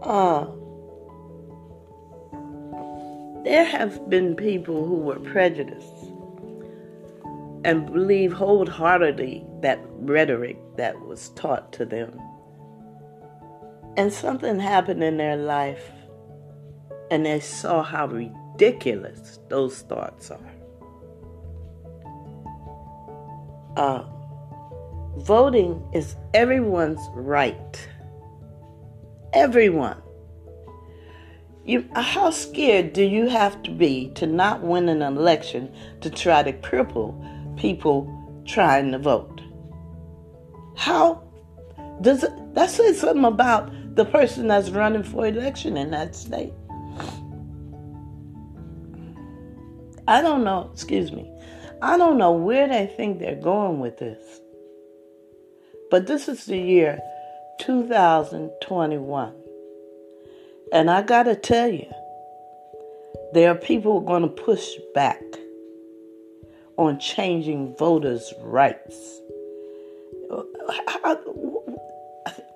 Uh, 0.04 0.44
there 3.42 3.64
have 3.64 4.10
been 4.10 4.36
people 4.36 4.86
who 4.86 4.96
were 4.96 5.18
prejudiced 5.18 6.12
and 7.64 7.86
believe 7.86 8.30
wholeheartedly 8.30 9.46
that 9.62 9.80
rhetoric 10.00 10.58
that 10.76 11.00
was 11.06 11.30
taught 11.30 11.72
to 11.72 11.86
them. 11.86 12.20
And 13.96 14.12
something 14.12 14.60
happened 14.60 15.02
in 15.02 15.16
their 15.16 15.36
life, 15.36 15.90
and 17.10 17.24
they 17.24 17.40
saw 17.40 17.82
how 17.82 18.06
ridiculous 18.06 19.38
those 19.48 19.80
thoughts 19.80 20.30
are. 20.30 20.52
Uh, 23.76 24.04
voting 25.16 25.82
is 25.94 26.16
everyone's 26.34 27.00
right. 27.14 27.88
Everyone. 29.34 30.00
You, 31.64 31.88
how 31.96 32.30
scared 32.30 32.92
do 32.92 33.02
you 33.02 33.28
have 33.28 33.60
to 33.64 33.72
be 33.72 34.12
to 34.14 34.26
not 34.26 34.62
win 34.62 34.88
an 34.88 35.02
election 35.02 35.74
to 36.02 36.10
try 36.10 36.44
to 36.44 36.52
cripple 36.52 37.18
people 37.58 38.08
trying 38.46 38.92
to 38.92 38.98
vote? 38.98 39.40
How 40.76 41.24
does 42.00 42.22
it, 42.22 42.54
that 42.54 42.70
say 42.70 42.92
something 42.92 43.24
about 43.24 43.72
the 43.96 44.04
person 44.04 44.46
that's 44.46 44.70
running 44.70 45.02
for 45.02 45.26
election 45.26 45.76
in 45.76 45.90
that 45.90 46.14
state? 46.14 46.52
I 50.06 50.20
don't 50.20 50.44
know, 50.44 50.70
excuse 50.72 51.10
me. 51.10 51.28
I 51.82 51.96
don't 51.96 52.18
know 52.18 52.32
where 52.32 52.68
they 52.68 52.86
think 52.86 53.18
they're 53.18 53.34
going 53.34 53.80
with 53.80 53.98
this. 53.98 54.40
But 55.90 56.06
this 56.06 56.28
is 56.28 56.44
the 56.44 56.58
year 56.58 57.00
2021. 57.60 59.32
And 60.72 60.90
I 60.90 61.02
got 61.02 61.24
to 61.24 61.36
tell 61.36 61.68
you, 61.68 61.90
there 63.32 63.50
are 63.50 63.54
people 63.54 63.92
who 63.92 64.06
are 64.06 64.08
going 64.08 64.22
to 64.22 64.28
push 64.28 64.68
back 64.94 65.22
on 66.76 66.98
changing 66.98 67.76
voters' 67.76 68.32
rights. 68.40 69.20
I, 70.68 71.16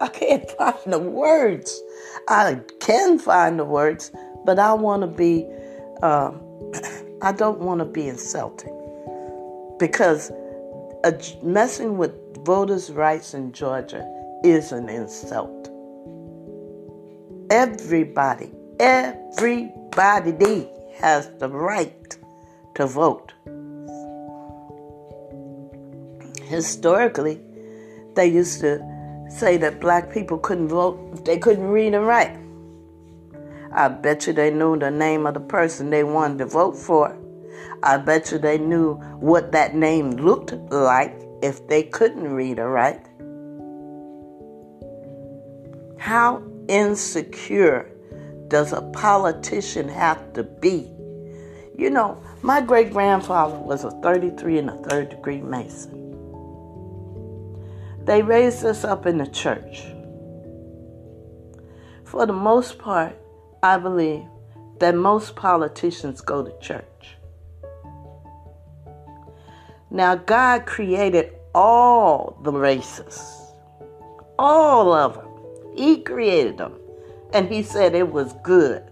I, 0.00 0.08
can't 0.08 0.50
find 0.58 0.92
the 0.92 0.98
words. 0.98 1.82
I 2.28 2.60
can 2.80 3.18
find 3.18 3.58
the 3.58 3.64
words, 3.64 4.10
but 4.44 4.58
I 4.58 4.72
want 4.72 5.02
to 5.02 5.06
be, 5.06 5.46
uh, 6.02 6.32
I 7.22 7.32
don't 7.32 7.60
want 7.60 7.80
to 7.80 7.84
be 7.84 8.08
insulting 8.08 8.74
because 9.78 10.32
messing 11.42 11.96
with 11.96 12.12
voters' 12.44 12.90
rights 12.90 13.34
in 13.34 13.52
Georgia 13.52 14.17
is 14.44 14.72
an 14.72 14.88
insult. 14.88 15.68
Everybody, 17.50 18.52
everybody 18.78 20.68
has 20.98 21.30
the 21.38 21.48
right 21.48 22.16
to 22.74 22.86
vote. 22.86 23.32
Historically, 26.44 27.40
they 28.14 28.26
used 28.26 28.60
to 28.60 28.80
say 29.30 29.56
that 29.56 29.80
black 29.80 30.12
people 30.12 30.38
couldn't 30.38 30.68
vote 30.68 30.98
if 31.14 31.24
they 31.24 31.38
couldn't 31.38 31.68
read 31.68 31.94
and 31.94 32.06
write. 32.06 32.36
I 33.72 33.88
bet 33.88 34.26
you 34.26 34.32
they 34.32 34.50
knew 34.50 34.78
the 34.78 34.90
name 34.90 35.26
of 35.26 35.34
the 35.34 35.40
person 35.40 35.90
they 35.90 36.04
wanted 36.04 36.38
to 36.38 36.46
vote 36.46 36.76
for. 36.76 37.16
I 37.82 37.98
bet 37.98 38.32
you 38.32 38.38
they 38.38 38.58
knew 38.58 38.94
what 39.20 39.52
that 39.52 39.74
name 39.74 40.12
looked 40.12 40.52
like 40.70 41.20
if 41.42 41.66
they 41.68 41.82
couldn't 41.82 42.32
read 42.32 42.58
or 42.58 42.70
write. 42.70 43.07
How 45.98 46.42
insecure 46.68 47.90
does 48.48 48.72
a 48.72 48.82
politician 48.82 49.88
have 49.88 50.32
to 50.34 50.44
be? 50.44 50.90
You 51.76 51.90
know, 51.90 52.22
my 52.42 52.60
great 52.60 52.92
grandfather 52.92 53.58
was 53.58 53.84
a 53.84 53.90
33 54.02 54.58
and 54.58 54.70
a 54.70 54.76
third 54.88 55.10
degree 55.10 55.40
Mason. 55.40 55.98
They 58.04 58.22
raised 58.22 58.64
us 58.64 58.84
up 58.84 59.06
in 59.06 59.18
the 59.18 59.26
church. 59.26 59.82
For 62.04 62.24
the 62.24 62.32
most 62.32 62.78
part, 62.78 63.14
I 63.62 63.76
believe 63.76 64.24
that 64.78 64.94
most 64.94 65.36
politicians 65.36 66.20
go 66.20 66.42
to 66.42 66.58
church. 66.58 67.16
Now, 69.90 70.14
God 70.14 70.64
created 70.64 71.34
all 71.54 72.38
the 72.42 72.52
races, 72.52 73.52
all 74.38 74.92
of 74.92 75.14
them. 75.14 75.27
He 75.78 75.98
created 75.98 76.58
them. 76.58 76.74
And 77.32 77.48
he 77.48 77.62
said 77.62 77.94
it 77.94 78.10
was 78.10 78.32
good. 78.42 78.82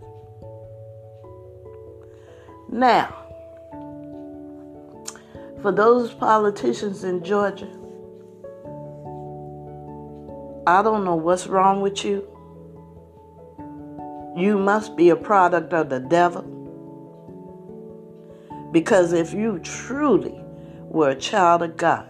Now, 2.68 3.12
for 5.62 5.72
those 5.72 6.12
politicians 6.14 7.02
in 7.02 7.24
Georgia, 7.24 7.68
I 10.64 10.80
don't 10.82 11.04
know 11.04 11.16
what's 11.16 11.48
wrong 11.48 11.80
with 11.80 12.04
you. 12.04 12.24
You 14.36 14.56
must 14.56 14.96
be 14.96 15.08
a 15.08 15.16
product 15.16 15.72
of 15.72 15.88
the 15.88 15.98
devil. 15.98 16.44
Because 18.70 19.12
if 19.12 19.34
you 19.34 19.58
truly 19.60 20.40
were 20.82 21.10
a 21.10 21.16
child 21.16 21.62
of 21.62 21.76
God, 21.76 22.06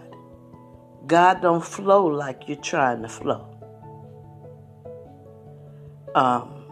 God 1.07 1.41
don't 1.41 1.65
flow 1.65 2.05
like 2.05 2.47
you're 2.47 2.57
trying 2.57 3.01
to 3.01 3.09
flow 3.09 3.56
um, 6.15 6.63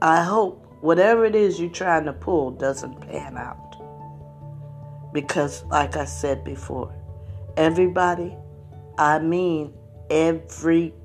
I 0.00 0.22
hope 0.22 0.66
whatever 0.80 1.24
it 1.24 1.34
is 1.34 1.60
you're 1.60 1.70
trying 1.70 2.04
to 2.06 2.12
pull 2.12 2.50
doesn't 2.50 3.00
pan 3.00 3.36
out. 3.36 3.58
Because, 5.12 5.64
like 5.66 5.96
I 5.96 6.04
said 6.04 6.44
before, 6.44 6.94
everybody, 7.56 8.36
I 8.98 9.18
mean 9.18 9.72
everybody, 10.10 10.96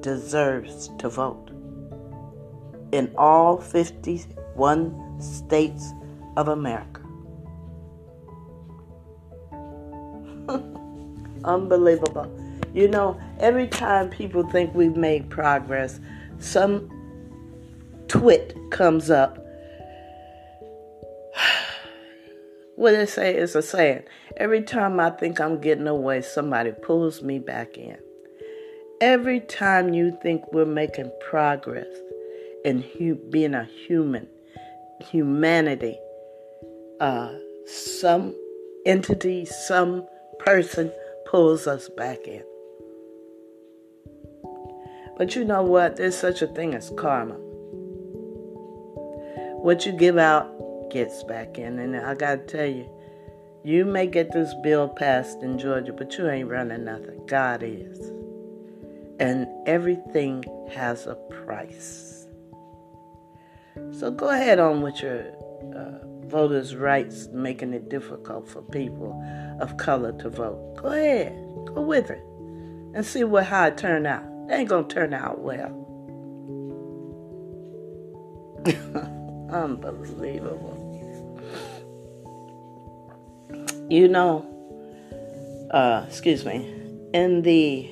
deserves 0.00 0.90
to 0.98 1.08
vote. 1.08 1.50
In 2.92 3.12
all 3.16 3.58
51 3.60 5.20
states 5.20 5.92
of 6.36 6.48
America. 6.48 7.00
Unbelievable. 11.44 12.43
You 12.74 12.88
know, 12.88 13.20
every 13.38 13.68
time 13.68 14.10
people 14.10 14.42
think 14.50 14.74
we've 14.74 14.96
made 14.96 15.30
progress, 15.30 16.00
some 16.40 16.90
twit 18.08 18.56
comes 18.70 19.10
up. 19.10 19.38
What 22.76 22.90
they 22.90 23.06
say 23.06 23.36
is 23.36 23.54
a 23.54 23.62
saying. 23.62 24.02
Every 24.36 24.60
time 24.60 24.98
I 24.98 25.10
think 25.10 25.40
I'm 25.40 25.60
getting 25.60 25.86
away, 25.86 26.22
somebody 26.22 26.72
pulls 26.72 27.22
me 27.22 27.38
back 27.38 27.78
in. 27.78 27.96
Every 29.00 29.38
time 29.38 29.94
you 29.94 30.18
think 30.20 30.42
we're 30.52 30.64
making 30.64 31.12
progress 31.30 31.86
in 32.64 32.82
hu- 32.82 33.14
being 33.14 33.54
a 33.54 33.62
human, 33.62 34.26
humanity, 34.98 35.96
uh, 36.98 37.32
some 37.64 38.34
entity, 38.84 39.44
some 39.44 40.04
person 40.40 40.90
pulls 41.26 41.68
us 41.68 41.88
back 41.90 42.26
in. 42.26 42.42
But 45.16 45.36
you 45.36 45.44
know 45.44 45.62
what? 45.62 45.96
There's 45.96 46.16
such 46.16 46.42
a 46.42 46.46
thing 46.46 46.74
as 46.74 46.90
karma. 46.96 47.36
What 49.60 49.86
you 49.86 49.92
give 49.92 50.18
out 50.18 50.90
gets 50.90 51.22
back 51.24 51.58
in. 51.58 51.78
And 51.78 51.96
I 51.96 52.14
got 52.14 52.34
to 52.48 52.56
tell 52.56 52.66
you, 52.66 52.88
you 53.64 53.84
may 53.84 54.06
get 54.06 54.32
this 54.32 54.54
bill 54.62 54.88
passed 54.88 55.42
in 55.42 55.58
Georgia, 55.58 55.92
but 55.92 56.18
you 56.18 56.28
ain't 56.28 56.50
running 56.50 56.84
nothing. 56.84 57.24
God 57.26 57.62
is. 57.62 57.98
And 59.18 59.46
everything 59.66 60.44
has 60.72 61.06
a 61.06 61.14
price. 61.14 62.26
So 63.92 64.10
go 64.10 64.28
ahead 64.28 64.58
on 64.58 64.82
with 64.82 65.00
your 65.02 65.20
uh, 65.74 65.98
voters' 66.26 66.76
rights, 66.76 67.28
making 67.32 67.72
it 67.72 67.88
difficult 67.88 68.48
for 68.48 68.62
people 68.62 69.20
of 69.60 69.76
color 69.76 70.12
to 70.18 70.28
vote. 70.28 70.76
Go 70.76 70.88
ahead, 70.88 71.32
go 71.74 71.80
with 71.80 72.10
it, 72.10 72.22
and 72.94 73.04
see 73.04 73.24
what 73.24 73.46
how 73.46 73.66
it 73.66 73.78
turn 73.78 74.06
out. 74.06 74.33
Ain't 74.50 74.68
gonna 74.68 74.86
turn 74.88 75.14
out 75.14 75.40
well. 75.40 75.80
Unbelievable. 79.50 80.80
You 83.90 84.08
know, 84.08 84.44
uh, 85.70 86.04
excuse 86.08 86.44
me, 86.44 86.72
in 87.12 87.42
the 87.42 87.90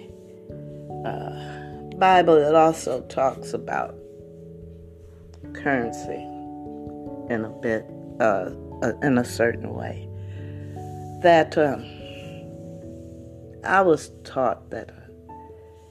uh, 1.05 1.97
Bible, 1.97 2.37
it 2.37 2.55
also 2.55 3.03
talks 3.03 3.53
about 3.53 3.95
currency. 5.55 6.29
in 7.31 7.45
a 7.45 7.51
bit, 7.61 7.87
uh, 8.21 8.51
uh, 8.83 8.93
in 9.03 9.17
a 9.17 9.25
certain 9.25 9.75
way. 9.75 10.09
That 11.23 11.57
um, 11.57 11.85
I 13.65 13.81
was 13.81 14.11
taught 14.25 14.71
that 14.71 14.91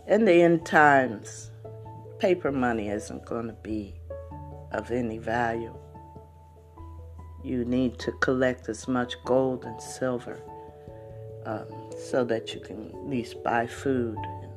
in 0.07 0.25
the 0.25 0.41
end 0.41 0.65
times, 0.65 1.51
paper 2.19 2.51
money 2.51 2.89
isn't 2.89 3.25
going 3.25 3.47
to 3.47 3.53
be 3.61 3.95
of 4.71 4.91
any 4.91 5.17
value. 5.17 5.75
You 7.43 7.65
need 7.65 7.97
to 7.99 8.11
collect 8.13 8.69
as 8.69 8.87
much 8.87 9.15
gold 9.25 9.65
and 9.65 9.81
silver 9.81 10.39
um, 11.45 11.67
so 12.09 12.23
that 12.25 12.53
you 12.53 12.59
can 12.59 12.89
at 12.89 13.07
least 13.07 13.43
buy 13.43 13.67
food 13.67 14.17
and 14.17 14.51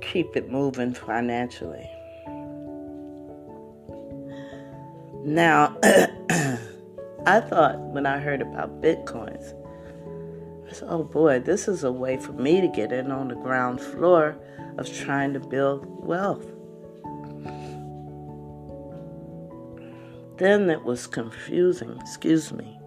keep 0.00 0.36
it 0.36 0.50
moving 0.50 0.94
financially. 0.94 1.90
Now, 5.24 5.76
I 7.26 7.40
thought 7.40 7.78
when 7.78 8.06
I 8.06 8.18
heard 8.18 8.40
about 8.40 8.80
bitcoins, 8.80 9.52
oh 10.86 11.04
boy, 11.04 11.40
this 11.40 11.68
is 11.68 11.84
a 11.84 11.92
way 11.92 12.16
for 12.16 12.32
me 12.32 12.60
to 12.60 12.68
get 12.68 12.92
in 12.92 13.10
on 13.10 13.28
the 13.28 13.34
ground 13.34 13.80
floor 13.80 14.36
of 14.78 14.92
trying 14.92 15.32
to 15.32 15.40
build 15.40 15.86
wealth. 16.04 16.46
Then 20.38 20.68
it 20.68 20.84
was 20.84 21.06
confusing, 21.06 21.96
excuse 22.00 22.52
me, 22.52 22.78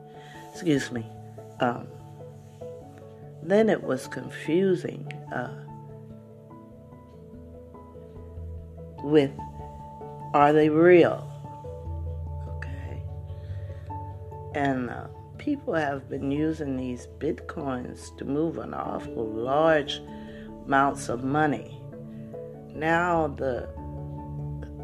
excuse 0.51 0.91
me. 0.91 1.05
Um, 1.59 1.87
then 3.41 3.69
it 3.69 3.83
was 3.83 4.07
confusing 4.07 5.11
uh, 5.33 5.55
with 9.03 9.31
are 10.33 10.53
they 10.53 10.69
real? 10.69 11.25
Okay. 12.57 13.01
And 14.53 14.89
uh, 14.91 15.07
people 15.39 15.73
have 15.73 16.07
been 16.09 16.29
using 16.29 16.77
these 16.77 17.07
bitcoins 17.17 18.15
to 18.17 18.25
move 18.25 18.59
an 18.59 18.73
awful 18.73 19.25
large 19.25 20.01
amounts 20.65 21.09
of 21.09 21.23
money. 21.23 21.81
Now 22.75 23.27
the 23.27 23.67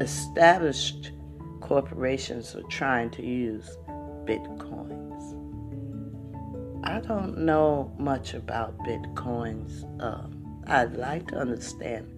established 0.00 1.12
corporations 1.60 2.56
are 2.56 2.62
trying 2.64 3.10
to 3.10 3.22
use 3.22 3.76
bitcoins. 4.24 4.96
I 6.84 7.00
don't 7.00 7.38
know 7.38 7.92
much 7.98 8.34
about 8.34 8.78
bitcoins. 8.78 9.84
Um, 10.02 10.62
I'd 10.66 10.96
like 10.96 11.28
to 11.28 11.36
understand 11.36 12.12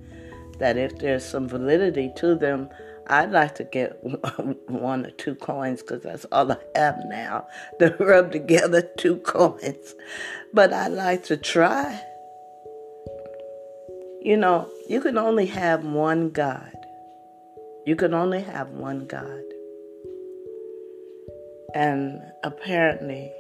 that 0.59 0.77
if 0.77 0.99
there's 0.99 1.25
some 1.25 1.49
validity 1.49 2.13
to 2.17 2.35
them, 2.35 2.69
I'd 3.11 3.31
like 3.31 3.55
to 3.57 3.65
get 3.65 3.99
one 4.69 5.07
or 5.07 5.11
two 5.11 5.35
coins 5.35 5.81
because 5.83 6.03
that's 6.03 6.27
all 6.31 6.53
I 6.53 6.59
have 6.75 6.99
now 7.07 7.47
to 7.79 7.97
rub 7.99 8.33
together 8.33 8.83
two 8.99 9.17
coins. 9.17 9.95
But 10.53 10.73
I'd 10.73 10.89
like 10.89 11.25
to 11.25 11.37
try. 11.37 12.03
You 14.21 14.37
know, 14.37 14.69
you 14.89 15.01
can 15.01 15.17
only 15.17 15.47
have 15.47 15.85
one 15.85 16.31
God. 16.31 16.75
You 17.87 17.97
can 17.97 18.13
only 18.13 18.41
have 18.43 18.71
one 18.71 19.07
God. 19.07 19.43
And 21.75 22.21
apparently, 22.45 23.31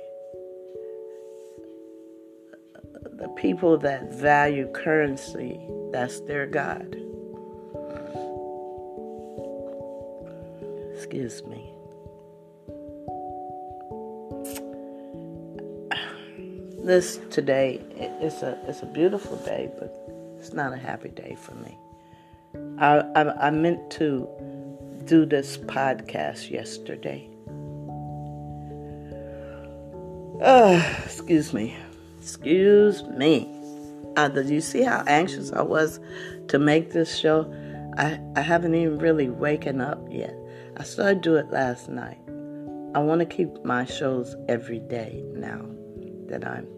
the 3.19 3.29
people 3.37 3.79
that 3.79 4.13
value 4.15 4.71
currency, 4.73 5.59
that's 5.93 6.21
their 6.21 6.47
God. 6.47 6.97
Excuse 11.09 11.43
me. 11.47 11.73
This 16.85 17.19
today 17.31 17.81
it's 17.97 18.43
a 18.43 18.59
it's 18.69 18.83
a 18.83 18.87
beautiful 18.87 19.39
day, 19.39 19.71
but 19.79 19.97
it's 20.39 20.53
not 20.53 20.75
a 20.75 20.77
happy 20.77 21.09
day 21.09 21.35
for 21.41 21.55
me. 21.55 21.79
I 22.79 22.99
I, 23.17 23.47
I 23.47 23.51
meant 23.51 23.91
to 23.93 24.29
do 25.07 25.25
this 25.25 25.57
podcast 25.57 26.51
yesterday. 26.51 27.27
Uh, 30.43 30.95
excuse 31.07 31.55
me. 31.55 31.75
Excuse 32.21 33.03
me. 33.05 33.49
Uh, 34.19 34.29
did 34.29 34.51
you 34.51 34.61
see 34.61 34.83
how 34.83 35.03
anxious 35.07 35.53
I 35.53 35.63
was 35.63 36.01
to 36.49 36.59
make 36.59 36.93
this 36.93 37.17
show? 37.17 37.51
I, 37.97 38.21
I 38.37 38.43
haven't 38.43 38.75
even 38.75 38.99
really 38.99 39.31
waken 39.31 39.81
up 39.81 40.07
yet. 40.11 40.35
I 40.79 40.85
started 40.85 41.23
do 41.23 41.35
it 41.35 41.51
last 41.51 41.89
night. 41.89 42.19
I 42.95 43.01
want 43.01 43.19
to 43.21 43.27
keep 43.27 43.65
my 43.65 43.85
shows 43.85 44.37
every 44.49 44.79
day 44.79 45.25
now 45.35 45.67
that 46.29 46.47
I'm 46.47 46.69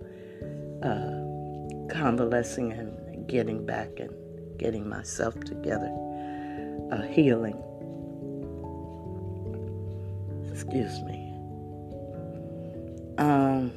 uh, 0.83 1.93
convalescing 1.93 2.73
and 2.73 3.29
getting 3.29 3.67
back 3.67 3.89
and 3.99 4.11
getting 4.59 4.89
myself 4.89 5.39
together, 5.41 5.91
uh, 6.93 7.03
healing. 7.03 7.63
Excuse 10.51 11.01
me. 11.03 11.27
Um, 13.19 13.71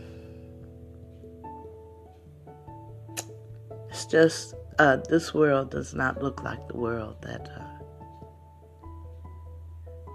it's 3.89 4.05
just 4.05 4.55
uh, 4.79 4.97
this 5.09 5.33
world 5.33 5.71
does 5.71 5.93
not 5.93 6.23
look 6.23 6.43
like 6.43 6.65
the 6.69 6.77
world 6.77 7.21
that 7.23 7.49
uh, 7.57 7.62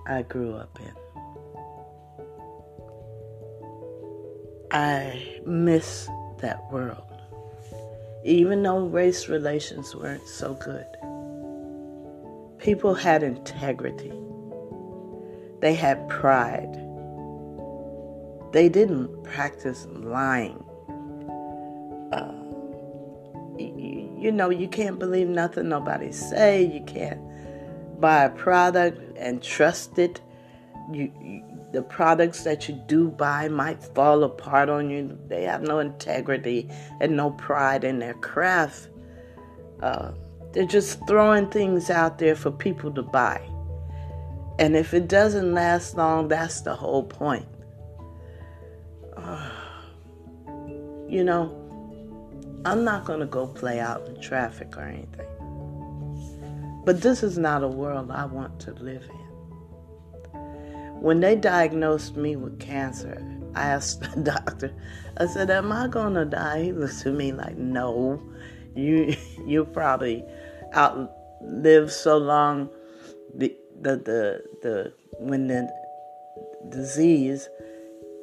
I 0.08 0.22
grew 0.22 0.54
up 0.54 0.78
in. 0.80 0.92
I 4.70 5.40
miss 5.44 6.08
that 6.38 6.60
world. 6.72 7.04
Even 8.24 8.62
though 8.62 8.86
race 8.86 9.28
relations 9.28 9.94
weren't 9.94 10.26
so 10.26 10.54
good, 10.54 10.86
people 12.58 12.94
had 12.94 13.22
integrity, 13.22 14.12
they 15.60 15.74
had 15.74 16.08
pride, 16.08 16.74
they 18.52 18.68
didn't 18.68 19.24
practice 19.24 19.86
lying. 19.90 20.64
Uh, 22.12 22.32
you, 23.58 24.16
you 24.18 24.32
know, 24.32 24.48
you 24.48 24.68
can't 24.68 24.98
believe 24.98 25.28
nothing 25.28 25.68
nobody 25.68 26.12
say. 26.12 26.64
You 26.64 26.82
can't 26.84 27.20
buy 28.00 28.24
a 28.24 28.30
product 28.30 29.07
and 29.18 29.42
trusted. 29.42 30.20
You, 30.92 31.12
you, 31.20 31.42
the 31.72 31.82
products 31.82 32.44
that 32.44 32.68
you 32.68 32.80
do 32.86 33.08
buy 33.08 33.48
might 33.48 33.82
fall 33.82 34.24
apart 34.24 34.68
on 34.68 34.88
you. 34.88 35.18
They 35.28 35.42
have 35.42 35.62
no 35.62 35.80
integrity 35.80 36.70
and 37.00 37.16
no 37.16 37.32
pride 37.32 37.84
in 37.84 37.98
their 37.98 38.14
craft. 38.14 38.88
Uh, 39.82 40.12
they're 40.52 40.66
just 40.66 41.06
throwing 41.06 41.50
things 41.50 41.90
out 41.90 42.18
there 42.18 42.34
for 42.34 42.50
people 42.50 42.90
to 42.92 43.02
buy. 43.02 43.40
And 44.58 44.74
if 44.74 44.94
it 44.94 45.08
doesn't 45.08 45.52
last 45.52 45.96
long, 45.96 46.28
that's 46.28 46.62
the 46.62 46.74
whole 46.74 47.04
point. 47.04 47.46
Uh, 49.16 49.50
you 51.08 51.22
know, 51.22 51.54
I'm 52.64 52.82
not 52.82 53.04
going 53.04 53.20
to 53.20 53.26
go 53.26 53.46
play 53.46 53.78
out 53.78 54.06
in 54.08 54.20
traffic 54.20 54.76
or 54.76 54.82
anything. 54.82 55.27
But 56.88 57.02
this 57.02 57.22
is 57.22 57.36
not 57.36 57.62
a 57.62 57.68
world 57.68 58.10
I 58.10 58.24
want 58.24 58.60
to 58.60 58.72
live 58.72 59.02
in. 59.10 60.40
When 61.02 61.20
they 61.20 61.36
diagnosed 61.36 62.16
me 62.16 62.34
with 62.34 62.58
cancer, 62.58 63.22
I 63.54 63.64
asked 63.64 64.00
the 64.14 64.22
doctor, 64.22 64.72
I 65.18 65.26
said, 65.26 65.50
Am 65.50 65.70
I 65.70 65.88
gonna 65.88 66.24
die? 66.24 66.62
He 66.62 66.72
looked 66.72 67.04
at 67.04 67.12
me 67.12 67.32
like, 67.32 67.58
No. 67.58 68.22
You 68.74 69.14
you 69.46 69.66
probably 69.66 70.24
outlive 70.74 71.92
so 71.92 72.16
long 72.16 72.70
the 73.34 73.54
the 73.82 73.96
the, 73.96 74.42
the 74.62 74.92
when 75.18 75.46
the 75.46 75.70
disease 76.70 77.50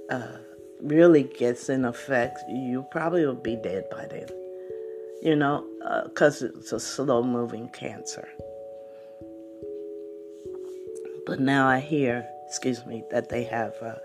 uh, 0.10 0.38
really 0.82 1.22
gets 1.22 1.70
in 1.70 1.86
effect, 1.86 2.40
you 2.50 2.84
probably 2.90 3.28
will 3.28 3.36
be 3.36 3.58
dead 3.58 3.88
by 3.92 4.08
then. 4.08 4.30
You 5.22 5.36
know, 5.36 5.68
because 6.06 6.42
uh, 6.42 6.50
it's 6.58 6.72
a 6.72 6.80
slow 6.80 7.22
moving 7.22 7.70
cancer. 7.70 8.28
But 11.36 11.44
now 11.44 11.68
I 11.68 11.82
hear 11.82 12.26
excuse 12.48 12.86
me, 12.86 13.04
that 13.12 13.28
they 13.28 13.44
have 13.44 13.74
a, 13.82 14.00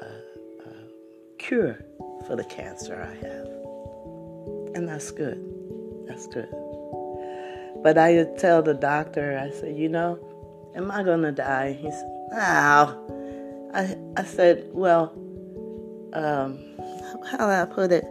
a, 0.00 0.06
a 0.06 0.72
cure 1.38 1.84
for 2.26 2.36
the 2.36 2.44
cancer 2.44 2.94
I 3.02 3.14
have. 3.26 3.46
And 4.74 4.88
that's 4.88 5.10
good. 5.10 5.38
That's 6.06 6.26
good. 6.28 6.48
But 7.82 7.98
I 7.98 8.24
tell 8.38 8.62
the 8.62 8.72
doctor, 8.72 9.38
I 9.38 9.50
said, 9.50 9.76
you 9.76 9.90
know, 9.90 10.18
am 10.74 10.90
I 10.90 11.02
going 11.02 11.22
to 11.22 11.32
die? 11.32 11.72
He 11.72 11.90
said, 11.90 12.10
no. 12.30 13.70
I, 13.74 13.96
I 14.16 14.24
said, 14.24 14.70
well, 14.72 15.12
um, 16.14 16.58
how 17.30 17.36
do 17.36 17.44
I 17.44 17.66
put 17.66 17.92
it? 17.92 18.06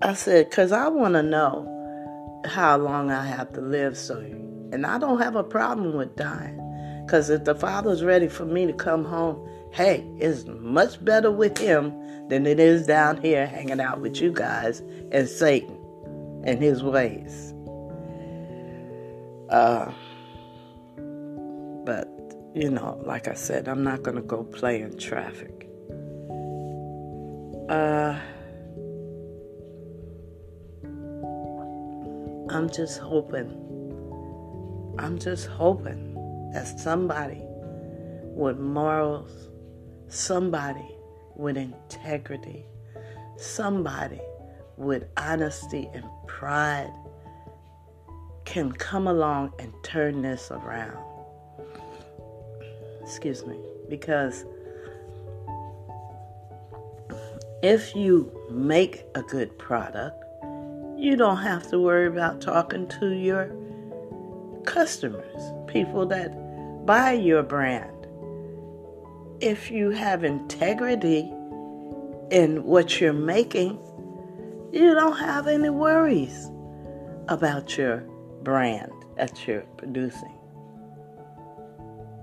I 0.00 0.14
said, 0.14 0.48
because 0.48 0.72
I 0.72 0.88
want 0.88 1.14
to 1.14 1.22
know 1.22 1.70
how 2.46 2.78
long 2.78 3.10
I 3.10 3.26
have 3.26 3.52
to 3.54 3.60
live. 3.60 3.98
So, 3.98 4.24
and 4.74 4.84
I 4.84 4.98
don't 4.98 5.20
have 5.20 5.36
a 5.36 5.44
problem 5.44 5.94
with 5.94 6.16
dying. 6.16 6.60
Because 7.06 7.30
if 7.30 7.44
the 7.44 7.54
Father's 7.54 8.02
ready 8.02 8.28
for 8.28 8.44
me 8.44 8.66
to 8.66 8.72
come 8.72 9.04
home, 9.04 9.48
hey, 9.72 10.04
it's 10.18 10.44
much 10.46 11.02
better 11.04 11.30
with 11.30 11.56
Him 11.58 12.28
than 12.28 12.46
it 12.46 12.58
is 12.58 12.86
down 12.86 13.20
here 13.20 13.46
hanging 13.46 13.80
out 13.80 14.00
with 14.00 14.20
you 14.20 14.32
guys 14.32 14.80
and 15.12 15.28
Satan 15.28 15.78
and 16.44 16.60
his 16.62 16.82
ways. 16.82 17.52
Uh, 19.48 19.92
but, 21.84 22.08
you 22.54 22.70
know, 22.70 23.00
like 23.04 23.28
I 23.28 23.34
said, 23.34 23.68
I'm 23.68 23.84
not 23.84 24.02
going 24.02 24.16
to 24.16 24.22
go 24.22 24.42
play 24.42 24.80
in 24.80 24.98
traffic. 24.98 25.68
Uh, 27.68 28.18
I'm 32.50 32.70
just 32.70 32.98
hoping, 32.98 33.50
I'm 34.98 35.18
just 35.18 35.46
hoping 35.46 36.14
that 36.52 36.78
somebody 36.78 37.42
with 37.42 38.58
morals, 38.58 39.48
somebody 40.08 40.96
with 41.34 41.56
integrity, 41.56 42.64
somebody 43.36 44.20
with 44.76 45.04
honesty 45.16 45.90
and 45.92 46.04
pride 46.26 46.92
can 48.44 48.70
come 48.72 49.08
along 49.08 49.52
and 49.58 49.72
turn 49.82 50.22
this 50.22 50.50
around. 50.50 50.98
Excuse 53.02 53.44
me. 53.44 53.58
Because 53.88 54.44
if 57.62 57.94
you 57.96 58.30
make 58.50 59.04
a 59.14 59.22
good 59.22 59.58
product, 59.58 60.22
you 60.96 61.16
don't 61.16 61.38
have 61.38 61.68
to 61.70 61.78
worry 61.78 62.06
about 62.06 62.40
talking 62.40 62.86
to 63.00 63.10
your 63.10 63.50
customers, 64.74 65.40
people 65.68 66.04
that 66.04 66.34
buy 66.84 67.12
your 67.12 67.44
brand. 67.44 68.08
If 69.40 69.70
you 69.70 69.90
have 69.90 70.24
integrity 70.24 71.32
in 72.32 72.64
what 72.64 73.00
you're 73.00 73.12
making, 73.12 73.78
you 74.72 74.92
don't 74.94 75.16
have 75.16 75.46
any 75.46 75.70
worries 75.70 76.50
about 77.28 77.78
your 77.78 77.98
brand 78.42 78.90
that 79.16 79.46
you're 79.46 79.66
producing. 79.76 80.36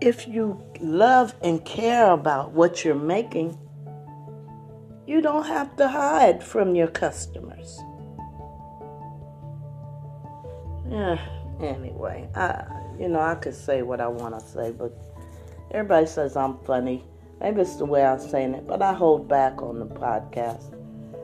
If 0.02 0.28
you 0.28 0.62
love 0.82 1.34
and 1.42 1.64
care 1.64 2.12
about 2.12 2.52
what 2.52 2.84
you're 2.84 2.96
making, 2.96 3.58
you 5.08 5.22
don't 5.22 5.46
have 5.46 5.74
to 5.78 5.88
hide 5.88 6.44
from 6.44 6.76
your 6.76 6.88
customers. 6.88 7.80
Yeah, 10.90 11.18
anyway, 11.62 12.28
I 12.36 12.66
you 13.00 13.10
know, 13.10 13.20
I 13.20 13.36
could 13.36 13.56
say 13.56 13.82
what 13.82 14.00
I 14.00 14.08
want 14.08 14.38
to 14.40 14.46
say, 14.46 14.72
but 14.72 14.94
everybody 15.72 16.06
says 16.06 16.36
I'm 16.36 16.60
funny. 16.66 17.04
Maybe 17.40 17.62
it's 17.62 17.78
the 17.78 17.86
way 17.86 18.06
I'm 18.06 18.20
saying 18.20 18.54
it, 18.54 18.68
but 18.68 18.82
I 18.84 18.94
hold 18.94 19.28
back 19.28 19.62
on 19.62 19.80
the 19.80 19.88
podcast. 19.88 20.76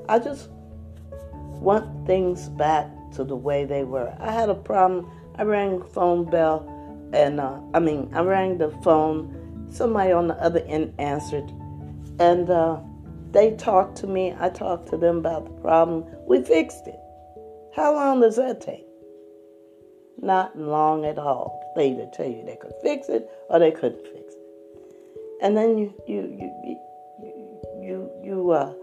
I 0.09 0.17
just 0.17 0.49
want 0.49 2.07
things 2.07 2.49
back 2.49 2.87
to 3.13 3.23
the 3.23 3.35
way 3.35 3.65
they 3.65 3.83
were. 3.83 4.15
I 4.19 4.31
had 4.31 4.49
a 4.49 4.55
problem. 4.55 5.11
I 5.35 5.43
rang 5.43 5.79
the 5.79 5.85
phone 5.85 6.27
bell, 6.27 6.65
and 7.13 7.39
uh, 7.39 7.59
I 7.75 7.79
mean, 7.79 8.09
I 8.13 8.21
rang 8.21 8.57
the 8.57 8.71
phone. 8.83 9.67
Somebody 9.71 10.11
on 10.11 10.27
the 10.27 10.35
other 10.35 10.61
end 10.61 10.95
answered, 10.97 11.51
and 12.19 12.49
uh, 12.49 12.79
they 13.31 13.55
talked 13.55 13.97
to 13.97 14.07
me. 14.07 14.33
I 14.39 14.49
talked 14.49 14.89
to 14.89 14.97
them 14.97 15.17
about 15.17 15.45
the 15.45 15.61
problem. 15.61 16.05
We 16.25 16.41
fixed 16.41 16.87
it. 16.87 16.99
How 17.75 17.93
long 17.93 18.21
does 18.21 18.37
that 18.37 18.61
take? 18.61 18.86
Not 20.21 20.57
long 20.57 21.05
at 21.05 21.17
all. 21.17 21.73
They 21.75 21.91
either 21.91 22.09
tell 22.13 22.27
you 22.27 22.43
they 22.43 22.55
could 22.55 22.73
fix 22.81 23.07
it 23.09 23.29
or 23.49 23.59
they 23.59 23.71
couldn't 23.71 24.03
fix 24.03 24.33
it. 24.33 24.41
And 25.41 25.55
then 25.55 25.77
you 25.77 25.93
you 26.07 26.21
you 26.21 26.53
you 26.65 26.79
you, 27.81 28.11
you 28.23 28.51
uh, 28.51 28.73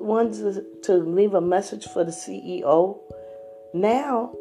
wanted 0.00 0.82
to 0.84 0.94
leave 0.94 1.34
a 1.34 1.40
message 1.40 1.86
for 1.86 2.04
the 2.04 2.10
CEO. 2.10 2.98
Now 3.74 4.32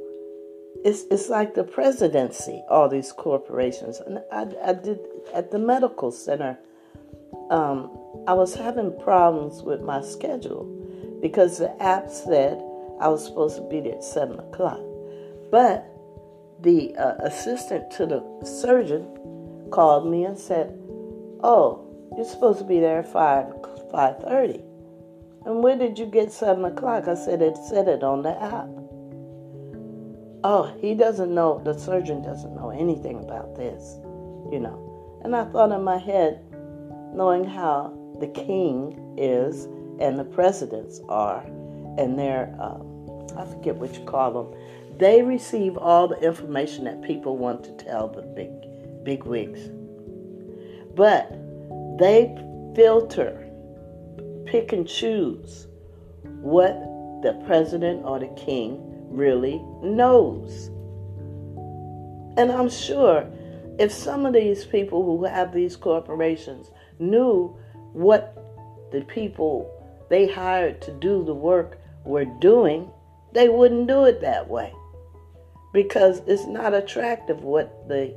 it's 0.83 1.03
it's 1.11 1.29
like 1.29 1.53
the 1.53 1.63
presidency, 1.63 2.63
all 2.69 2.87
these 2.87 3.11
corporations. 3.11 3.99
And 3.99 4.23
I, 4.31 4.47
I 4.63 4.73
did 4.73 4.99
at 5.33 5.51
the 5.51 5.59
medical 5.59 6.11
center. 6.11 6.57
Um, 7.49 7.97
I 8.27 8.33
was 8.33 8.55
having 8.55 8.97
problems 8.99 9.61
with 9.61 9.81
my 9.81 10.01
schedule 10.01 10.65
because 11.21 11.57
the 11.57 11.81
app 11.81 12.09
said 12.09 12.57
I 12.99 13.09
was 13.09 13.25
supposed 13.25 13.57
to 13.57 13.67
be 13.67 13.81
there 13.81 13.95
at 13.95 14.03
seven 14.03 14.39
o'clock, 14.39 14.79
but 15.51 15.85
the 16.61 16.95
uh, 16.95 17.15
assistant 17.23 17.91
to 17.91 18.05
the 18.05 18.45
surgeon 18.45 19.07
called 19.71 20.09
me 20.09 20.25
and 20.25 20.37
said, 20.37 20.77
"Oh, 21.43 21.87
you're 22.15 22.25
supposed 22.25 22.59
to 22.59 22.65
be 22.65 22.79
there 22.79 22.99
at 22.99 23.11
five 23.11 23.47
five 23.91 24.19
thirty. 24.19 24.61
And 25.45 25.63
where 25.63 25.77
did 25.77 25.97
you 25.97 26.05
get 26.05 26.31
seven 26.31 26.65
o'clock? 26.65 27.07
I 27.07 27.15
said 27.15 27.41
it 27.41 27.57
said 27.57 27.87
it 27.87 28.03
on 28.03 28.21
the 28.21 28.41
app. 28.41 28.69
Oh, 30.43 30.75
he 30.79 30.95
doesn't 30.95 31.33
know. 31.33 31.61
The 31.63 31.77
surgeon 31.77 32.21
doesn't 32.21 32.55
know 32.55 32.69
anything 32.69 33.23
about 33.23 33.55
this, 33.55 33.97
you 34.51 34.59
know. 34.59 35.19
And 35.23 35.35
I 35.35 35.45
thought 35.45 35.71
in 35.71 35.83
my 35.83 35.97
head, 35.97 36.41
knowing 37.13 37.43
how 37.43 37.97
the 38.19 38.27
king 38.27 39.15
is 39.17 39.65
and 39.99 40.17
the 40.17 40.23
presidents 40.23 40.99
are, 41.09 41.43
and 41.97 42.17
their 42.17 42.55
uh, 42.59 42.79
I 43.37 43.45
forget 43.45 43.75
what 43.75 43.97
you 43.97 44.03
call 44.05 44.31
them 44.31 44.59
they 44.97 45.21
receive 45.21 45.77
all 45.77 46.07
the 46.07 46.19
information 46.19 46.85
that 46.85 47.01
people 47.01 47.37
want 47.37 47.63
to 47.63 47.71
tell 47.73 48.07
the 48.07 48.21
big 48.21 48.49
big 49.03 49.23
wigs. 49.23 49.69
But 50.95 51.31
they 51.97 52.35
filter, 52.75 53.49
pick 54.45 54.73
and 54.73 54.87
choose 54.87 55.67
what 56.41 56.73
the 57.23 57.41
president 57.45 58.05
or 58.05 58.19
the 58.19 58.27
king 58.29 58.79
really 59.09 59.61
knows. 59.81 60.67
And 62.37 62.51
I'm 62.51 62.69
sure 62.69 63.27
if 63.79 63.91
some 63.91 64.25
of 64.25 64.33
these 64.33 64.65
people 64.65 65.03
who 65.03 65.25
have 65.25 65.53
these 65.53 65.75
corporations 65.75 66.71
knew 66.99 67.55
what 67.93 68.37
the 68.91 69.01
people 69.01 69.69
they 70.09 70.27
hired 70.27 70.81
to 70.81 70.91
do 70.91 71.23
the 71.23 71.33
work 71.33 71.79
were 72.05 72.25
doing, 72.25 72.89
they 73.33 73.49
wouldn't 73.49 73.87
do 73.87 74.05
it 74.05 74.21
that 74.21 74.49
way 74.49 74.73
because 75.73 76.21
it's 76.27 76.45
not 76.45 76.73
attractive 76.73 77.43
what 77.43 77.87
the 77.87 78.13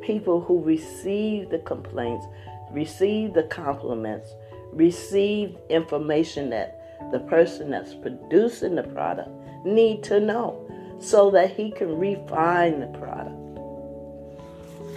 people 0.00 0.40
who 0.40 0.62
receive 0.62 1.50
the 1.50 1.58
complaints, 1.60 2.26
receive 2.70 3.34
the 3.34 3.42
compliments, 3.44 4.30
receive 4.72 5.56
information 5.68 6.50
that 6.50 6.74
the 7.12 7.20
person 7.20 7.70
that's 7.70 7.94
producing 7.94 8.74
the 8.74 8.82
product 8.82 9.30
need 9.64 10.02
to 10.02 10.20
know 10.20 10.64
so 11.00 11.30
that 11.30 11.54
he 11.54 11.70
can 11.70 11.98
refine 11.98 12.80
the 12.80 12.98
product. 12.98 13.34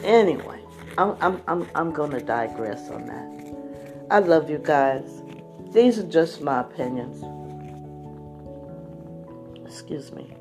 Anyway, 0.04 0.60
I'm, 0.97 1.15
I'm, 1.21 1.41
I'm, 1.47 1.69
I'm 1.75 1.91
going 1.91 2.12
to 2.12 2.21
digress 2.21 2.89
on 2.89 3.06
that. 3.06 4.08
I 4.10 4.19
love 4.19 4.49
you 4.49 4.58
guys. 4.58 5.21
These 5.71 5.99
are 5.99 6.08
just 6.08 6.41
my 6.41 6.62
opinions. 6.62 7.23
Excuse 9.65 10.12
me. 10.12 10.34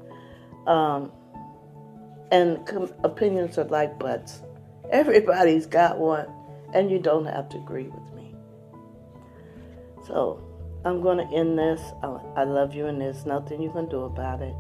Um, 0.67 1.13
and 2.31 2.67
com- 2.67 2.93
opinions 3.05 3.59
are 3.59 3.65
like 3.65 3.99
butts. 3.99 4.43
Everybody's 4.91 5.67
got 5.67 5.99
one, 5.99 6.27
and 6.75 6.91
you 6.91 6.99
don't 6.99 7.27
have 7.27 7.49
to 7.51 7.59
agree 7.59 7.89
with 7.89 8.13
me. 8.15 8.35
So 10.07 10.43
I'm 10.85 11.01
going 11.03 11.19
to 11.19 11.35
end 11.35 11.59
this. 11.59 11.81
I 12.03 12.45
love 12.45 12.75
you, 12.75 12.87
and 12.87 13.01
there's 13.01 13.27
nothing 13.27 13.63
you 13.63 13.71
can 13.71 13.89
do 13.89 14.05
about 14.05 14.43
it. 14.43 14.55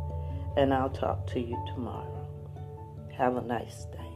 And 0.57 0.75
I'll 0.75 0.91
talk 0.91 1.27
to 1.29 1.41
you 1.41 1.57
tomorrow. 1.75 2.29
Have 3.17 3.37
a 3.37 3.43
nice 3.43 3.87
day. 3.87 4.11